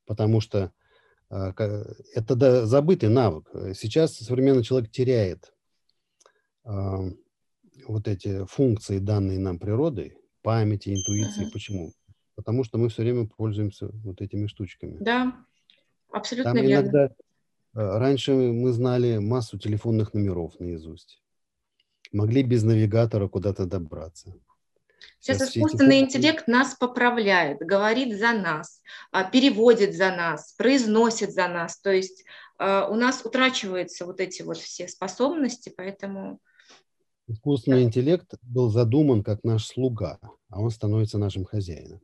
Потому 0.06 0.40
что 0.40 0.72
э, 1.30 1.52
это 2.14 2.66
забытый 2.66 3.10
навык. 3.10 3.48
Сейчас 3.76 4.16
современный 4.16 4.64
человек 4.64 4.90
теряет 4.90 5.54
вот 7.86 8.08
эти 8.08 8.44
функции, 8.46 8.98
данные 8.98 9.38
нам 9.38 9.58
природой, 9.58 10.16
памяти, 10.42 10.90
интуиции. 10.90 11.46
Uh-huh. 11.46 11.52
Почему? 11.52 11.92
Потому 12.34 12.64
что 12.64 12.78
мы 12.78 12.88
все 12.88 13.02
время 13.02 13.26
пользуемся 13.26 13.88
вот 14.04 14.20
этими 14.20 14.46
штучками. 14.46 14.96
Да, 15.00 15.34
абсолютно 16.10 16.52
Там 16.52 16.62
верно. 16.62 16.82
Иногда, 16.82 17.04
э, 17.06 17.10
раньше 17.74 18.32
мы 18.32 18.72
знали 18.72 19.18
массу 19.18 19.58
телефонных 19.58 20.14
номеров 20.14 20.58
наизусть. 20.60 21.20
Могли 22.12 22.42
без 22.42 22.62
навигатора 22.62 23.28
куда-то 23.28 23.66
добраться. 23.66 24.34
Сейчас, 25.20 25.42
искусственный 25.42 26.00
интеллект 26.00 26.46
нас 26.46 26.74
поправляет, 26.74 27.58
говорит 27.58 28.18
за 28.18 28.32
нас, 28.32 28.80
а, 29.10 29.24
переводит 29.24 29.94
за 29.94 30.10
нас, 30.12 30.52
произносит 30.52 31.32
за 31.32 31.48
нас. 31.48 31.80
То 31.80 31.90
есть 31.90 32.24
э, 32.58 32.86
у 32.88 32.94
нас 32.94 33.24
утрачиваются 33.24 34.06
вот 34.06 34.20
эти 34.20 34.42
вот 34.42 34.58
все 34.58 34.86
способности, 34.86 35.72
поэтому 35.76 36.40
Искусственный 37.30 37.82
интеллект 37.82 38.36
был 38.40 38.70
задуман 38.70 39.22
как 39.22 39.44
наш 39.44 39.66
слуга, 39.66 40.18
а 40.48 40.62
он 40.62 40.70
становится 40.70 41.18
нашим 41.18 41.44
хозяином. 41.44 42.00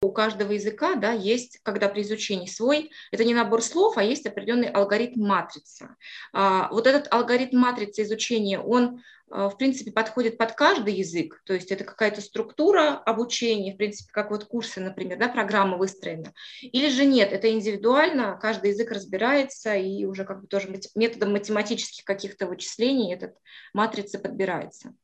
У 0.00 0.12
каждого 0.12 0.52
языка 0.52 0.94
да, 0.94 1.12
есть, 1.12 1.58
когда 1.62 1.90
при 1.90 2.00
изучении 2.00 2.46
свой, 2.46 2.90
это 3.10 3.24
не 3.24 3.34
набор 3.34 3.60
слов, 3.60 3.98
а 3.98 4.02
есть 4.02 4.24
определенный 4.24 4.68
алгоритм 4.68 5.26
матрицы. 5.26 5.90
А, 6.32 6.70
вот 6.70 6.86
этот 6.86 7.12
алгоритм 7.12 7.58
матрицы 7.58 8.02
изучения, 8.02 8.58
он 8.58 9.02
в 9.28 9.54
принципе, 9.58 9.90
подходит 9.92 10.38
под 10.38 10.52
каждый 10.52 10.94
язык, 10.94 11.42
то 11.44 11.54
есть 11.54 11.72
это 11.72 11.84
какая-то 11.84 12.20
структура 12.20 12.96
обучения, 12.96 13.74
в 13.74 13.76
принципе, 13.76 14.10
как 14.12 14.30
вот 14.30 14.44
курсы, 14.44 14.80
например, 14.80 15.18
да, 15.18 15.28
программа 15.28 15.76
выстроена, 15.76 16.32
или 16.62 16.88
же 16.88 17.04
нет, 17.04 17.32
это 17.32 17.50
индивидуально, 17.50 18.38
каждый 18.40 18.70
язык 18.70 18.92
разбирается, 18.92 19.74
и 19.74 20.04
уже 20.04 20.24
как 20.24 20.42
бы 20.42 20.46
тоже 20.46 20.68
методом 20.94 21.32
математических 21.32 22.04
каких-то 22.04 22.46
вычислений 22.46 23.12
этот 23.12 23.34
матрица 23.72 24.18
подбирается. 24.18 24.94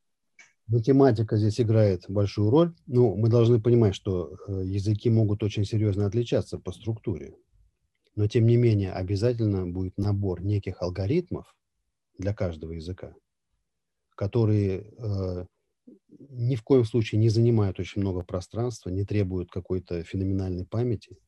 Математика 0.68 1.36
здесь 1.36 1.60
играет 1.60 2.04
большую 2.08 2.48
роль. 2.48 2.74
Ну, 2.86 3.14
мы 3.16 3.28
должны 3.28 3.60
понимать, 3.60 3.94
что 3.94 4.38
э, 4.46 4.62
языки 4.64 5.10
могут 5.10 5.42
очень 5.42 5.64
серьезно 5.64 6.06
отличаться 6.06 6.56
по 6.56 6.72
структуре. 6.72 7.34
Но, 8.14 8.26
тем 8.26 8.46
не 8.46 8.56
менее, 8.56 8.92
обязательно 8.92 9.66
будет 9.66 9.98
набор 9.98 10.42
неких 10.42 10.80
алгоритмов 10.80 11.54
для 12.18 12.32
каждого 12.32 12.72
языка, 12.72 13.14
которые 14.22 14.86
э, 14.98 15.46
ни 16.30 16.54
в 16.54 16.62
коем 16.62 16.84
случае 16.84 17.20
не 17.20 17.28
занимают 17.28 17.80
очень 17.80 18.02
много 18.02 18.22
пространства, 18.22 18.88
не 18.88 19.04
требуют 19.04 19.50
какой-то 19.50 20.04
феноменальной 20.04 20.64
памяти, 20.64 21.18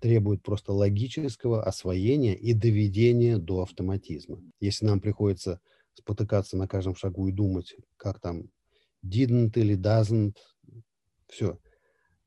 требуют 0.00 0.42
просто 0.42 0.72
логического 0.72 1.62
освоения 1.62 2.34
и 2.34 2.52
доведения 2.52 3.38
до 3.38 3.62
автоматизма. 3.62 4.42
Если 4.58 4.84
нам 4.84 5.00
приходится 5.00 5.60
спотыкаться 5.94 6.56
на 6.56 6.66
каждом 6.66 6.96
шагу 6.96 7.28
и 7.28 7.32
думать, 7.32 7.76
как 7.96 8.18
там 8.18 8.50
didn't 9.06 9.52
или 9.54 9.76
doesn't, 9.76 10.34
все. 11.28 11.60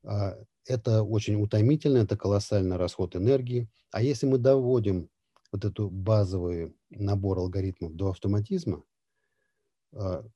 А, 0.02 0.38
это 0.64 1.02
очень 1.02 1.34
утомительно, 1.34 1.98
это 1.98 2.16
колоссальный 2.16 2.78
расход 2.78 3.16
энергии. 3.16 3.68
А 3.90 4.00
если 4.00 4.24
мы 4.24 4.38
доводим 4.38 5.10
вот 5.52 5.66
эту 5.66 5.90
базовый 5.90 6.74
набор 6.88 7.38
алгоритмов 7.38 7.94
до 7.94 8.08
автоматизма, 8.08 8.82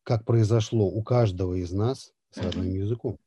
как 0.03 0.25
произошло 0.25 0.87
у 0.87 1.03
каждого 1.03 1.55
из 1.55 1.73
нас 1.73 2.13
с 2.31 2.39
родным 2.39 2.71
языком. 2.71 3.19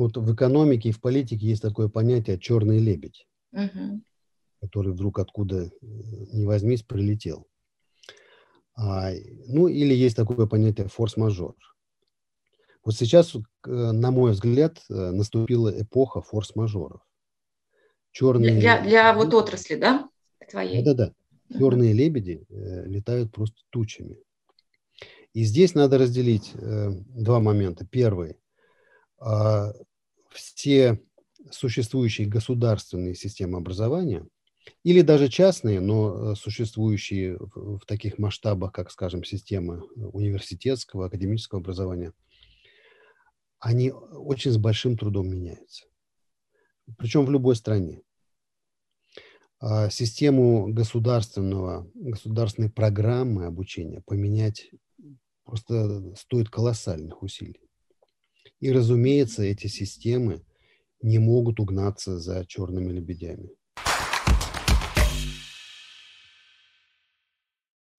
Вот 0.00 0.16
в 0.16 0.34
экономике 0.34 0.88
и 0.88 0.92
в 0.92 1.00
политике 1.00 1.46
есть 1.46 1.60
такое 1.60 1.88
понятие 1.88 2.38
«черный 2.38 2.78
лебедь», 2.78 3.26
угу. 3.52 4.00
который 4.60 4.92
вдруг 4.92 5.18
откуда 5.18 5.64
э, 5.64 5.70
ни 5.82 6.46
возьмись 6.46 6.82
прилетел. 6.82 7.46
А, 8.74 9.10
ну, 9.46 9.68
или 9.68 9.92
есть 9.92 10.16
такое 10.16 10.46
понятие 10.46 10.88
форс-мажор. 10.88 11.54
Вот 12.82 12.94
сейчас, 12.94 13.36
на 13.66 14.10
мой 14.10 14.30
взгляд, 14.30 14.78
э, 14.88 15.10
наступила 15.10 15.68
эпоха 15.68 16.22
форс-мажоров. 16.22 17.02
Черные... 18.10 18.58
Для, 18.58 18.80
для 18.80 19.12
вот 19.12 19.34
отрасли, 19.34 19.74
да, 19.74 20.08
твоей? 20.48 20.82
Да-да-да. 20.82 21.12
Черные 21.56 21.92
лебеди 21.92 22.44
э, 22.48 22.86
летают 22.86 23.32
просто 23.32 23.56
тучами. 23.70 24.16
И 25.32 25.44
здесь 25.44 25.74
надо 25.74 25.98
разделить 25.98 26.52
э, 26.54 26.90
два 26.90 27.40
момента. 27.40 27.86
Первый. 27.86 28.36
Э, 29.20 29.72
все 30.30 31.00
существующие 31.50 32.26
государственные 32.26 33.14
системы 33.14 33.58
образования– 33.58 34.26
или 34.82 35.02
даже 35.02 35.28
частные, 35.28 35.80
но 35.80 36.32
э, 36.32 36.34
существующие 36.36 37.38
в 37.38 37.80
таких 37.86 38.18
масштабах, 38.18 38.72
как, 38.72 38.90
скажем, 38.90 39.24
система 39.24 39.82
университетского, 39.96 41.06
академического 41.06 41.60
образования, 41.60 42.12
они 43.58 43.90
очень 43.90 44.52
с 44.52 44.56
большим 44.56 44.96
трудом 44.96 45.28
меняются. 45.28 45.86
Причем 46.96 47.26
в 47.26 47.30
любой 47.30 47.56
стране. 47.56 48.00
А 49.62 49.90
систему 49.90 50.72
государственного, 50.72 51.86
государственной 51.92 52.70
программы 52.70 53.44
обучения 53.44 54.00
поменять 54.06 54.70
просто 55.44 56.14
стоит 56.16 56.48
колоссальных 56.48 57.22
усилий. 57.22 57.60
И, 58.60 58.72
разумеется, 58.72 59.42
эти 59.42 59.66
системы 59.66 60.42
не 61.02 61.18
могут 61.18 61.60
угнаться 61.60 62.18
за 62.18 62.46
черными 62.46 62.90
лебедями. 62.90 63.50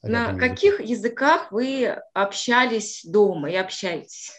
На 0.01 0.35
каких 0.35 0.81
языках 0.81 1.51
вы 1.51 1.95
общались 2.13 3.05
дома 3.05 3.51
и 3.51 3.55
общаетесь? 3.55 4.31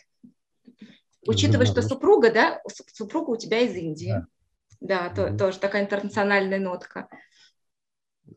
Учитывая, 1.25 1.67
что 1.67 1.83
супруга, 1.83 2.33
да, 2.33 2.61
супруга 2.93 3.31
у 3.31 3.37
тебя 3.37 3.61
из 3.61 3.77
Индии. 3.77 4.09
Да, 4.09 4.27
да 4.83 5.09
то, 5.11 5.37
тоже 5.37 5.59
такая 5.59 5.85
интернациональная 5.85 6.59
нотка. 6.59 7.09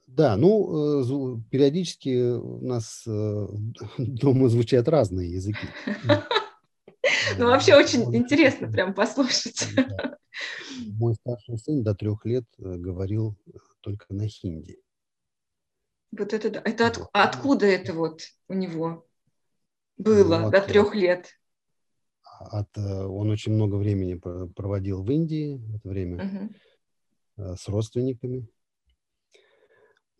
Да, 0.07 0.37
ну, 0.37 1.37
э, 1.37 1.41
периодически 1.49 2.31
у 2.31 2.65
нас 2.65 3.03
э, 3.07 3.47
дома 3.97 4.47
звучат 4.49 4.87
разные 4.87 5.33
языки. 5.33 5.67
Ну, 7.37 7.45
вообще 7.45 7.75
очень 7.75 8.15
интересно 8.15 8.71
прям 8.71 8.95
послушать. 8.95 9.67
Мой 10.97 11.13
старший 11.13 11.59
сын 11.59 11.83
до 11.83 11.93
трех 11.93 12.25
лет 12.25 12.45
э, 12.57 12.77
говорил 12.77 13.37
только 13.81 14.05
на 14.09 14.27
хинди. 14.27 14.79
Вот 16.11 16.33
это. 16.33 16.47
Это 16.63 16.87
от, 16.87 17.09
откуда 17.13 17.67
это 17.67 17.93
вот 17.93 18.21
у 18.47 18.53
него 18.53 19.05
было 19.97 20.39
ну, 20.39 20.51
до 20.51 20.61
трех 20.61 20.95
лет? 20.95 21.29
От, 22.39 22.77
э, 22.77 23.05
он 23.05 23.29
очень 23.29 23.53
много 23.53 23.75
времени 23.75 24.15
проводил 24.15 25.03
в 25.03 25.11
Индии 25.11 25.57
в 25.57 25.75
это 25.75 25.89
время 25.89 26.49
угу. 27.37 27.55
с 27.55 27.67
родственниками. 27.67 28.47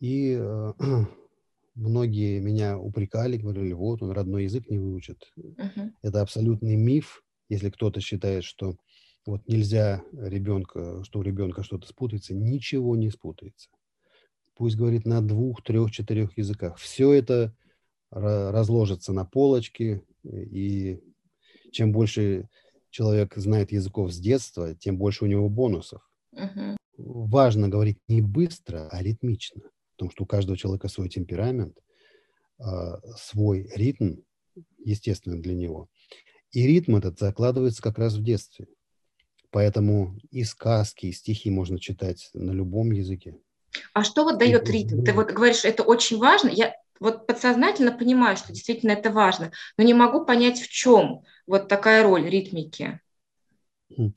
И 0.00 0.36
э, 0.38 0.72
многие 1.74 2.40
меня 2.40 2.78
упрекали, 2.78 3.36
говорили, 3.36 3.72
вот 3.72 4.02
он 4.02 4.10
родной 4.10 4.44
язык 4.44 4.68
не 4.68 4.78
выучит. 4.78 5.32
Угу. 5.36 5.92
Это 6.02 6.20
абсолютный 6.20 6.76
миф, 6.76 7.22
если 7.48 7.70
кто-то 7.70 8.00
считает, 8.00 8.44
что 8.44 8.76
вот 9.24 9.46
нельзя 9.48 10.02
ребенка, 10.12 11.02
что 11.04 11.18
у 11.18 11.22
ребенка 11.22 11.62
что-то 11.62 11.86
спутается, 11.88 12.34
ничего 12.34 12.96
не 12.96 13.10
спутается 13.10 13.68
пусть 14.56 14.76
говорит 14.76 15.06
на 15.06 15.20
двух, 15.20 15.62
трех, 15.62 15.90
четырех 15.90 16.36
языках. 16.36 16.78
Все 16.78 17.12
это 17.12 17.54
разложится 18.10 19.12
на 19.12 19.24
полочке, 19.24 20.02
и 20.24 21.00
чем 21.76 21.92
больше 21.92 22.48
человек 22.90 23.34
знает 23.36 23.70
языков 23.70 24.10
с 24.10 24.18
детства, 24.18 24.74
тем 24.74 24.96
больше 24.96 25.24
у 25.24 25.28
него 25.28 25.48
бонусов. 25.48 26.00
Uh-huh. 26.34 26.76
Важно 26.96 27.68
говорить 27.68 27.98
не 28.08 28.22
быстро, 28.22 28.88
а 28.88 29.02
ритмично, 29.02 29.62
потому 29.94 30.10
что 30.10 30.24
у 30.24 30.26
каждого 30.26 30.56
человека 30.56 30.88
свой 30.88 31.10
темперамент, 31.10 31.76
а, 32.58 32.98
свой 33.18 33.70
ритм, 33.74 34.16
естественно, 34.82 35.40
для 35.40 35.54
него. 35.54 35.90
И 36.52 36.66
ритм 36.66 36.96
этот 36.96 37.18
закладывается 37.18 37.82
как 37.82 37.98
раз 37.98 38.14
в 38.14 38.22
детстве. 38.22 38.66
Поэтому 39.50 40.18
и 40.30 40.42
сказки, 40.44 41.06
и 41.06 41.12
стихи 41.12 41.50
можно 41.50 41.78
читать 41.78 42.30
на 42.32 42.52
любом 42.52 42.92
языке. 42.92 43.36
А 43.92 44.04
что 44.04 44.24
вот 44.24 44.38
дает 44.38 44.68
ритм? 44.70 45.04
Ты 45.04 45.12
вот 45.12 45.30
говоришь, 45.32 45.66
это 45.66 45.82
очень 45.82 46.16
важно. 46.16 46.48
Я 46.48 46.74
вот 47.00 47.26
подсознательно 47.26 47.92
понимаю, 47.92 48.36
что 48.36 48.52
действительно 48.52 48.92
это 48.92 49.10
важно, 49.10 49.52
но 49.76 49.84
не 49.84 49.94
могу 49.94 50.24
понять, 50.24 50.60
в 50.60 50.68
чем 50.68 51.22
вот 51.46 51.68
такая 51.68 52.02
роль 52.02 52.28
ритмики. 52.28 53.00
Хм. 53.96 54.12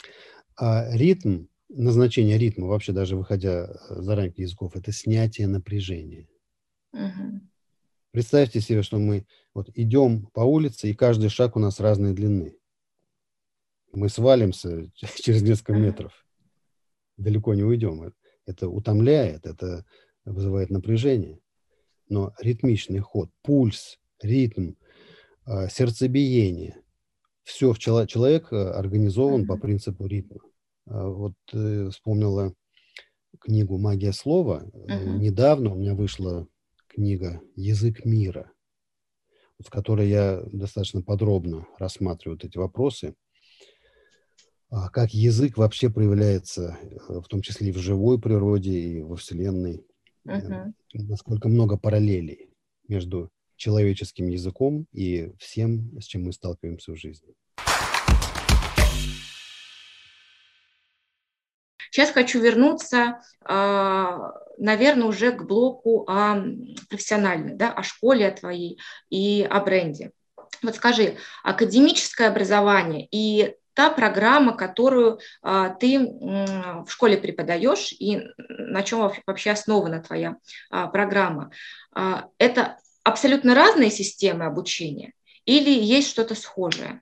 А 0.55 0.89
ритм, 0.95 1.45
назначение 1.69 2.37
ритма, 2.37 2.67
вообще 2.67 2.91
даже 2.91 3.15
выходя 3.15 3.65
э, 3.65 4.01
за 4.01 4.15
рамки 4.15 4.41
языков, 4.41 4.75
это 4.75 4.91
снятие 4.91 5.47
напряжения. 5.47 6.27
Угу. 6.93 7.41
Представьте 8.11 8.59
себе, 8.59 8.81
что 8.81 8.97
мы 8.97 9.27
вот 9.53 9.69
идем 9.75 10.25
по 10.27 10.41
улице, 10.41 10.89
и 10.89 10.95
каждый 10.95 11.29
шаг 11.29 11.55
у 11.55 11.59
нас 11.59 11.79
разной 11.79 12.13
длины. 12.13 12.57
Мы 13.91 14.09
свалимся 14.09 14.91
через 15.15 15.41
несколько 15.41 15.73
метров. 15.73 16.25
Далеко 17.17 17.53
не 17.53 17.63
уйдем 17.63 18.11
это 18.49 18.67
утомляет, 18.67 19.45
это 19.45 19.85
вызывает 20.25 20.71
напряжение. 20.71 21.39
Но 22.09 22.33
ритмичный 22.39 22.99
ход, 22.99 23.29
пульс, 23.43 23.99
ритм, 24.21 24.73
а, 25.45 25.69
сердцебиение, 25.69 26.81
все 27.43 27.73
в 27.73 27.79
человек, 27.79 28.09
человек 28.09 28.51
организован 28.51 29.47
по 29.47 29.57
принципу 29.57 30.05
ритма. 30.05 30.41
А, 30.87 31.07
вот 31.07 31.33
э, 31.53 31.89
вспомнила 31.91 32.53
книгу 33.39 33.77
«Магия 33.77 34.11
слова». 34.11 34.69
Uh-huh. 34.73 35.17
Недавно 35.17 35.73
у 35.73 35.77
меня 35.77 35.95
вышла 35.95 36.47
книга 36.87 37.41
«Язык 37.55 38.05
мира», 38.05 38.51
в 39.59 39.69
которой 39.69 40.09
я 40.09 40.41
достаточно 40.51 41.01
подробно 41.01 41.67
рассматриваю 41.77 42.37
вот 42.37 42.45
эти 42.45 42.57
вопросы– 42.57 43.15
а 44.71 44.89
как 44.89 45.13
язык 45.13 45.57
вообще 45.57 45.89
проявляется, 45.89 46.77
э, 46.81 47.19
в 47.19 47.27
том 47.27 47.41
числе 47.41 47.69
и 47.69 47.71
в 47.71 47.77
живой 47.77 48.19
природе, 48.19 48.71
и 48.71 49.01
во 49.01 49.15
Вселенной. 49.15 49.83
Uh-huh. 50.25 50.73
Насколько 50.93 51.47
много 51.47 51.77
параллелей 51.77 52.49
между 52.87 53.31
человеческим 53.55 54.27
языком 54.27 54.87
и 54.91 55.31
всем, 55.37 55.99
с 55.99 56.05
чем 56.05 56.23
мы 56.23 56.33
сталкиваемся 56.33 56.93
в 56.93 56.97
жизни. 56.97 57.33
Сейчас 61.91 62.11
хочу 62.11 62.39
вернуться, 62.39 63.19
а, 63.43 64.33
наверное, 64.57 65.07
уже 65.07 65.31
к 65.31 65.43
блоку 65.43 66.05
о 66.07 66.41
профессиональной, 66.89 67.55
да, 67.55 67.73
о 67.73 67.83
школе 67.83 68.27
о 68.27 68.31
твоей 68.31 68.79
и 69.09 69.45
о 69.49 69.59
бренде. 69.59 70.11
Вот 70.61 70.75
скажи, 70.75 71.17
академическое 71.43 72.29
образование 72.29 73.07
и 73.11 73.55
та 73.79 73.89
программа, 73.89 74.57
которую 74.57 75.19
а, 75.41 75.69
ты 75.69 75.99
в 75.99 76.89
школе 76.89 77.17
преподаешь 77.17 77.93
и 77.93 78.19
на 78.37 78.83
чем 78.83 79.09
вообще 79.25 79.51
основана 79.51 80.03
твоя 80.03 80.35
а, 80.69 80.87
программа, 80.87 81.51
а, 81.93 82.27
это 82.39 82.77
абсолютно 83.03 83.55
разные 83.55 83.89
системы 83.89 84.43
обучения 84.43 85.13
или 85.45 85.69
есть 85.69 86.09
что-то 86.09 86.35
схожее? 86.35 87.01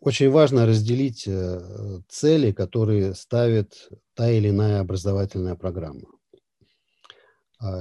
Очень 0.00 0.30
важно 0.30 0.64
разделить 0.64 1.28
э, 1.28 2.00
цели, 2.08 2.52
которые 2.52 3.14
ставит 3.14 3.90
та 4.14 4.30
или 4.30 4.48
иная 4.48 4.80
образовательная 4.80 5.56
программа. 5.56 6.08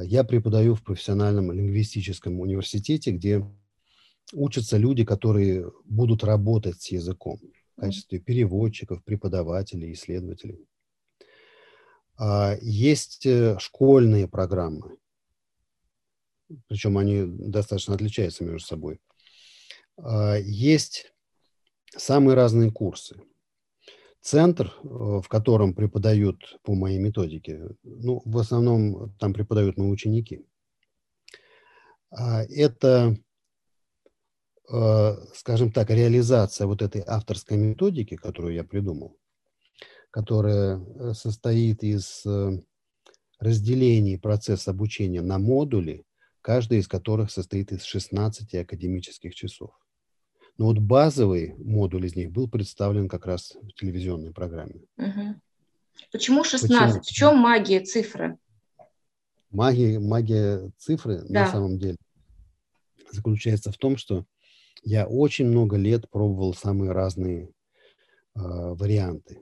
Я 0.03 0.25
преподаю 0.25 0.75
в 0.75 0.83
профессиональном 0.83 1.53
лингвистическом 1.53 2.41
университете, 2.41 3.11
где 3.11 3.41
учатся 4.33 4.77
люди, 4.77 5.03
которые 5.03 5.71
будут 5.85 6.23
работать 6.23 6.81
с 6.81 6.91
языком 6.91 7.39
в 7.75 7.81
качестве 7.81 8.19
переводчиков, 8.19 9.03
преподавателей, 9.03 9.93
исследователей. 9.93 10.67
А, 12.17 12.57
есть 12.61 13.25
э, 13.25 13.57
школьные 13.59 14.27
программы, 14.27 14.97
причем 16.67 16.97
они 16.97 17.23
достаточно 17.25 17.95
отличаются 17.95 18.43
между 18.43 18.67
собой. 18.67 18.99
А, 19.97 20.35
есть 20.35 21.13
самые 21.95 22.35
разные 22.35 22.71
курсы. 22.71 23.21
Центр, 24.21 24.73
э, 24.83 24.87
в 24.87 25.25
котором 25.29 25.73
преподают 25.73 26.59
по 26.63 26.75
моей 26.75 26.99
методике, 26.99 27.69
ну, 27.83 28.21
в 28.25 28.37
основном 28.37 29.13
там 29.17 29.33
преподают 29.33 29.77
мои 29.77 29.89
ученики. 29.89 30.45
А, 32.11 32.43
это, 32.43 33.17
скажем 35.36 35.71
так, 35.71 35.89
реализация 35.89 36.67
вот 36.67 36.82
этой 36.82 37.03
авторской 37.05 37.58
методики, 37.58 38.15
которую 38.15 38.53
я 38.53 38.63
придумал, 38.63 39.17
которая 40.12 40.79
э, 40.79 41.13
состоит 41.13 41.84
из 41.84 42.23
разделений 43.39 44.19
процесса 44.19 44.71
обучения 44.71 45.21
на 45.21 45.39
модули, 45.39 46.03
каждый 46.41 46.79
из 46.79 46.88
которых 46.88 47.32
состоит 47.32 47.71
из 47.71 47.84
16 47.84 48.53
академических 48.55 49.34
часов. 49.34 49.71
Но 50.58 50.65
вот 50.65 50.79
базовый 50.79 51.55
модуль 51.58 52.05
из 52.05 52.15
них 52.15 52.32
был 52.32 52.49
представлен 52.49 53.08
как 53.08 53.25
раз 53.25 53.55
в 53.62 53.71
телевизионной 53.79 54.34
программе. 54.34 54.82
Угу. 54.97 55.36
Почему 56.12 56.43
16? 56.43 56.69
Почему? 56.69 57.01
В 57.01 57.08
чем 57.08 57.38
магия 57.38 57.79
цифры? 57.79 58.38
Магия, 59.51 59.99
магия 59.99 60.69
цифры 60.77 61.21
да. 61.29 61.45
на 61.45 61.51
самом 61.51 61.79
деле 61.79 61.97
заключается 63.12 63.71
в 63.71 63.77
том, 63.77 63.97
что 63.97 64.25
я 64.83 65.07
очень 65.07 65.47
много 65.47 65.77
лет 65.77 66.09
пробовал 66.09 66.53
самые 66.53 66.91
разные 66.91 67.45
э, 67.45 67.49
варианты. 68.35 69.35
Э, 69.35 69.41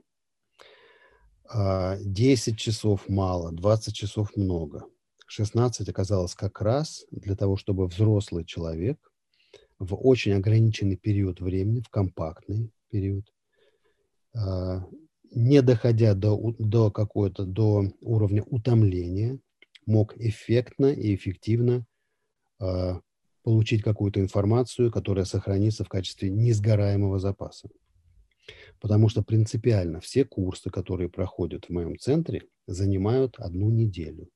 а, 1.50 1.96
10 2.00 2.58
часов 2.58 3.08
мало, 3.08 3.52
20 3.52 3.94
часов 3.94 4.36
много. 4.36 4.84
16 5.26 5.88
оказалось 5.88 6.34
как 6.34 6.60
раз 6.60 7.04
для 7.10 7.36
того, 7.36 7.56
чтобы 7.56 7.86
взрослый 7.86 8.44
человек 8.44 8.98
в 9.78 9.94
очень 9.94 10.32
ограниченный 10.32 10.96
период 10.96 11.40
времени, 11.40 11.80
в 11.80 11.88
компактный 11.88 12.70
период, 12.90 13.32
а, 14.34 14.84
не 15.30 15.62
доходя 15.62 16.14
до, 16.14 16.54
до 16.58 16.90
какой-то, 16.90 17.44
до 17.44 17.84
уровня 18.00 18.42
утомления, 18.44 19.38
мог 19.86 20.16
эффектно 20.18 20.86
и 20.86 21.14
эффективно 21.14 21.86
получить 23.48 23.80
какую-то 23.82 24.20
информацию, 24.20 24.92
которая 24.92 25.24
сохранится 25.24 25.82
в 25.82 25.88
качестве 25.88 26.28
несгораемого 26.28 27.18
запаса. 27.18 27.70
Потому 28.78 29.08
что 29.08 29.22
принципиально 29.22 30.00
все 30.00 30.26
курсы, 30.26 30.68
которые 30.68 31.08
проходят 31.08 31.64
в 31.64 31.70
моем 31.70 31.98
центре, 31.98 32.42
занимают 32.66 33.38
одну 33.38 33.70
неделю. 33.70 34.28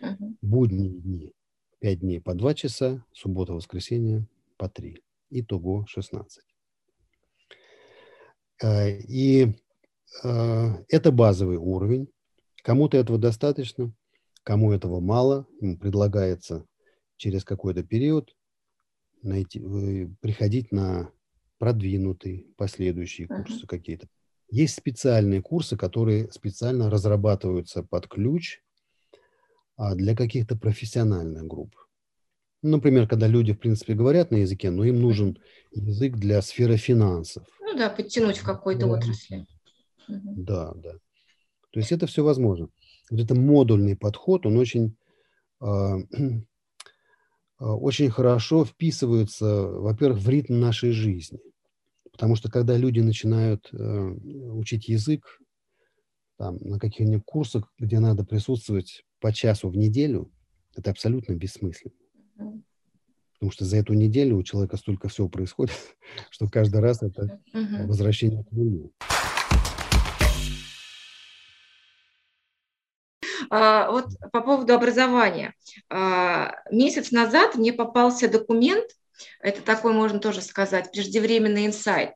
Uh-huh. 0.00 0.34
Будние 0.40 0.98
дни 0.98 1.34
5 1.80 2.00
дней 2.00 2.20
по 2.22 2.32
2 2.32 2.54
часа, 2.54 3.04
суббота, 3.12 3.52
воскресенье 3.52 4.26
по 4.56 4.66
3. 4.66 5.02
Итого 5.28 5.84
16. 5.86 6.42
Э, 8.62 8.98
и 8.98 9.58
э, 10.24 10.68
это 10.88 11.12
базовый 11.12 11.58
уровень. 11.58 12.08
Кому-то 12.62 12.96
этого 12.96 13.18
достаточно, 13.18 13.92
кому 14.42 14.72
этого 14.72 15.00
мало. 15.00 15.46
Ему 15.60 15.76
предлагается 15.76 16.64
через 17.22 17.44
какой-то 17.44 17.84
период 17.84 18.34
найти, 19.22 19.60
приходить 20.20 20.72
на 20.72 21.12
продвинутые 21.58 22.46
последующие 22.56 23.28
курсы 23.28 23.62
uh-huh. 23.62 23.68
какие-то. 23.68 24.08
Есть 24.50 24.74
специальные 24.74 25.40
курсы, 25.40 25.76
которые 25.76 26.32
специально 26.32 26.90
разрабатываются 26.90 27.84
под 27.84 28.08
ключ 28.08 28.60
а, 29.76 29.94
для 29.94 30.16
каких-то 30.16 30.56
профессиональных 30.56 31.44
групп. 31.44 31.76
Например, 32.60 33.06
когда 33.06 33.28
люди, 33.28 33.52
в 33.52 33.60
принципе, 33.60 33.94
говорят 33.94 34.32
на 34.32 34.38
языке, 34.38 34.70
но 34.70 34.84
им 34.84 35.00
нужен 35.00 35.38
язык 35.70 36.16
для 36.16 36.42
сферы 36.42 36.76
финансов. 36.76 37.46
Ну 37.60 37.76
да, 37.76 37.88
подтянуть 37.88 38.38
в 38.38 38.44
какой-то 38.44 38.86
да. 38.86 38.92
отрасли. 38.94 39.46
Да, 40.08 40.72
да. 40.74 40.94
То 41.70 41.78
есть 41.78 41.92
это 41.92 42.08
все 42.08 42.24
возможно. 42.24 42.68
Вот 43.10 43.20
это 43.20 43.36
модульный 43.36 43.96
подход, 43.96 44.44
он 44.44 44.56
очень, 44.56 44.96
э, 45.60 45.66
очень 47.62 48.10
хорошо 48.10 48.64
вписывается, 48.64 49.66
во-первых, 49.66 50.20
в 50.20 50.28
ритм 50.28 50.58
нашей 50.58 50.90
жизни. 50.90 51.38
Потому 52.10 52.34
что 52.34 52.50
когда 52.50 52.76
люди 52.76 53.00
начинают 53.00 53.68
э, 53.72 53.76
учить 53.76 54.88
язык 54.88 55.40
там, 56.36 56.56
на 56.60 56.78
каких-нибудь 56.78 57.24
курсах, 57.24 57.72
где 57.78 58.00
надо 58.00 58.24
присутствовать 58.24 59.04
по 59.20 59.32
часу 59.32 59.68
в 59.68 59.76
неделю, 59.76 60.30
это 60.74 60.90
абсолютно 60.90 61.34
бессмысленно. 61.34 61.94
Потому 63.34 63.52
что 63.52 63.64
за 63.64 63.76
эту 63.76 63.94
неделю 63.94 64.36
у 64.36 64.42
человека 64.42 64.76
столько 64.76 65.08
всего 65.08 65.28
происходит, 65.28 65.74
что 66.30 66.48
каждый 66.48 66.80
раз 66.80 67.02
это 67.02 67.40
возвращение 67.86 68.44
к 68.44 68.50
нулю. 68.50 68.92
Вот 73.90 74.06
по 74.32 74.40
поводу 74.40 74.74
образования. 74.74 75.54
А, 75.90 76.54
месяц 76.70 77.10
назад 77.10 77.54
мне 77.54 77.72
попался 77.72 78.28
документ, 78.28 78.86
это 79.40 79.60
такой, 79.62 79.92
можно 79.92 80.18
тоже 80.20 80.40
сказать, 80.40 80.90
преждевременный 80.90 81.66
инсайт 81.66 82.14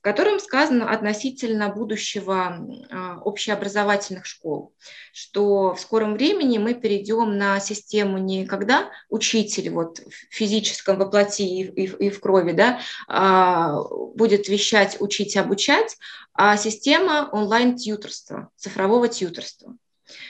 в 0.00 0.02
котором 0.02 0.40
сказано 0.40 0.90
относительно 0.90 1.68
будущего 1.68 2.66
а, 2.90 3.18
общеобразовательных 3.18 4.24
школ, 4.24 4.72
что 5.12 5.74
в 5.74 5.80
скором 5.80 6.14
времени 6.14 6.56
мы 6.56 6.72
перейдем 6.72 7.36
на 7.36 7.60
систему 7.60 8.16
не 8.16 8.46
когда 8.46 8.88
учитель 9.10 9.68
вот 9.68 9.98
в 9.98 10.34
физическом 10.34 10.96
воплоти 10.96 11.42
и, 11.42 11.84
и, 11.84 12.06
и 12.06 12.08
в 12.08 12.18
крови 12.18 12.52
да, 12.52 12.80
а, 13.08 13.82
будет 14.14 14.48
вещать, 14.48 14.96
учить, 15.00 15.36
обучать, 15.36 15.98
а 16.32 16.56
система 16.56 17.28
онлайн-тьюторства, 17.30 18.48
цифрового 18.56 19.06
тьюторства 19.06 19.76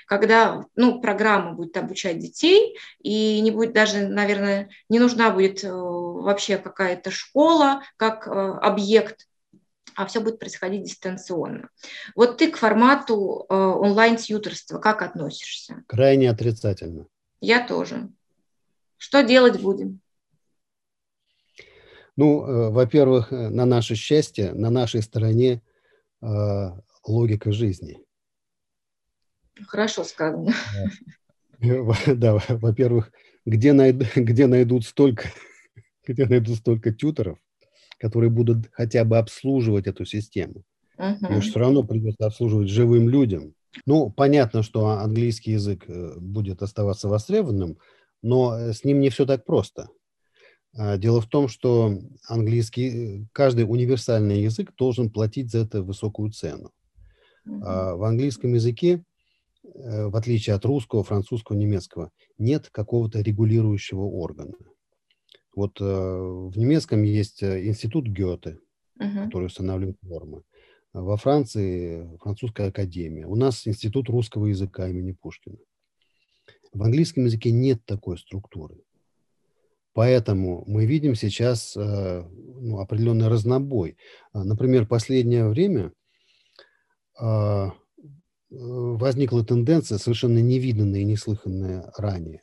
когда 0.07 0.65
ну, 0.77 1.01
программа 1.01 1.53
будет 1.53 1.77
обучать 1.77 2.19
детей, 2.19 2.77
и 3.01 3.41
не 3.41 3.51
будет 3.51 3.73
даже, 3.73 4.09
наверное, 4.09 4.71
не 4.89 4.99
нужна 4.99 5.31
будет 5.31 5.65
э, 5.65 5.71
вообще 5.71 6.59
какая-то 6.59 7.11
школа 7.11 7.83
как 7.97 8.27
э, 8.27 8.31
объект 8.31 9.27
а 9.97 10.07
все 10.07 10.21
будет 10.21 10.39
происходить 10.39 10.85
дистанционно. 10.85 11.69
Вот 12.15 12.39
ты 12.39 12.51
к 12.51 12.57
формату 12.57 13.45
э, 13.49 13.55
онлайн-тьюторства 13.55 14.79
как 14.79 15.03
относишься? 15.03 15.83
Крайне 15.89 16.31
отрицательно. 16.31 17.07
Я 17.41 17.67
тоже. 17.67 18.09
Что 18.97 19.23
делать 19.23 19.61
будем? 19.61 20.01
Ну, 22.17 22.71
во-первых, 22.71 23.31
на 23.31 23.67
наше 23.67 23.95
счастье, 23.95 24.53
на 24.53 24.71
нашей 24.71 25.03
стороне 25.03 25.61
логика 27.07 27.53
жизни. 27.53 28.03
Хорошо 29.67 30.05
сказано. 30.05 30.53
Да, 31.61 32.39
во-первых, 32.49 33.13
где, 33.45 33.73
найд, 33.73 34.15
где 34.15 34.47
найдут 34.47 34.85
столько, 34.85 35.29
где 36.07 36.27
найдут 36.27 36.59
столько 36.59 36.93
тьютеров, 36.93 37.39
которые 37.99 38.31
будут 38.31 38.69
хотя 38.73 39.05
бы 39.05 39.19
обслуживать 39.19 39.87
эту 39.87 40.05
систему. 40.05 40.65
Uh-huh. 40.99 41.41
Все 41.41 41.59
равно 41.59 41.83
придется 41.83 42.27
обслуживать 42.27 42.69
живым 42.69 43.09
людям. 43.09 43.55
Ну, 43.87 44.11
понятно, 44.11 44.63
что 44.63 44.89
английский 44.89 45.53
язык 45.53 45.85
э, 45.87 46.15
будет 46.19 46.63
оставаться 46.63 47.09
востребованным, 47.09 47.79
но 48.23 48.59
э, 48.59 48.73
с 48.73 48.85
ним 48.85 49.01
не 49.01 49.11
все 49.11 49.25
так 49.25 49.45
просто. 49.45 49.89
А, 50.77 50.97
дело 50.97 51.21
в 51.21 51.27
том, 51.27 51.49
что 51.49 51.99
английский, 52.29 53.27
каждый 53.33 53.63
универсальный 53.63 54.43
язык 54.43 54.73
должен 54.77 55.11
платить 55.11 55.51
за 55.51 55.61
это 55.61 55.83
высокую 55.83 56.31
цену. 56.33 56.73
Mm-hmm. 57.47 57.97
В 57.97 58.05
английском 58.05 58.53
языке, 58.55 58.93
э, 58.93 59.03
в 59.75 60.17
отличие 60.17 60.57
от 60.57 60.65
русского, 60.65 61.05
французского, 61.05 61.57
немецкого, 61.57 62.11
нет 62.39 62.69
какого-то 62.71 63.21
регулирующего 63.21 64.03
органа. 64.03 64.55
Вот 65.55 65.81
э, 65.81 65.85
в 65.85 66.57
немецком 66.57 67.03
есть 67.03 67.43
э, 67.43 67.67
институт 67.67 68.07
Гёте, 68.07 68.59
uh-huh. 68.99 69.25
который 69.25 69.47
устанавливает 69.47 70.01
нормы. 70.03 70.43
Во 70.93 71.17
Франции 71.17 72.17
французская 72.21 72.69
академия. 72.69 73.27
У 73.27 73.37
нас 73.37 73.67
институт 73.67 74.09
русского 74.09 74.47
языка 74.47 74.89
имени 74.89 75.13
Пушкина. 75.13 75.59
В 76.73 76.83
английском 76.83 77.25
языке 77.25 77.51
нет 77.51 77.85
такой 77.85 78.19
структуры. 78.19 78.77
Поэтому 79.93 80.65
мы 80.67 80.87
видим 80.87 81.15
сейчас 81.15 81.77
э, 81.77 82.23
ну, 82.23 82.79
определенный 82.79 83.29
разнобой. 83.29 83.97
Например, 84.33 84.87
последнее 84.87 85.49
время 85.49 85.93
возникла 88.51 89.45
тенденция, 89.45 89.99
совершенно 89.99 90.39
невиданная 90.39 91.01
и 91.01 91.05
неслыханная 91.05 91.93
ранее. 91.97 92.43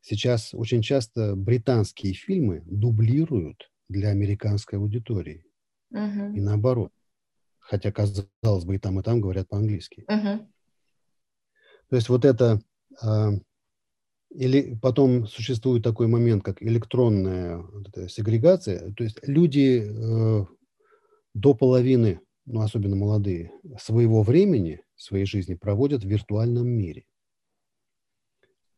Сейчас 0.00 0.54
очень 0.54 0.82
часто 0.82 1.34
британские 1.34 2.14
фильмы 2.14 2.62
дублируют 2.66 3.70
для 3.88 4.10
американской 4.10 4.78
аудитории. 4.78 5.44
Uh-huh. 5.92 6.34
И 6.34 6.40
наоборот. 6.40 6.92
Хотя, 7.58 7.92
казалось 7.92 8.64
бы, 8.64 8.76
и 8.76 8.78
там, 8.78 9.00
и 9.00 9.02
там 9.02 9.20
говорят 9.20 9.48
по-английски. 9.48 10.04
Uh-huh. 10.08 10.46
То 11.90 11.96
есть 11.96 12.08
вот 12.08 12.24
это 12.24 12.62
а, 13.02 13.32
или 14.30 14.78
потом 14.80 15.26
существует 15.26 15.82
такой 15.82 16.06
момент, 16.06 16.44
как 16.44 16.62
электронная 16.62 17.58
вот 17.58 18.10
сегрегация. 18.10 18.92
То 18.92 19.04
есть 19.04 19.18
люди 19.26 19.82
э, 19.84 20.44
до 21.34 21.54
половины, 21.54 22.20
ну 22.50 22.62
особенно 22.62 22.96
молодые, 22.96 23.52
своего 23.78 24.22
времени, 24.22 24.80
своей 24.96 25.26
жизни 25.26 25.54
проводят 25.54 26.02
в 26.02 26.08
виртуальном 26.08 26.66
мире. 26.66 27.04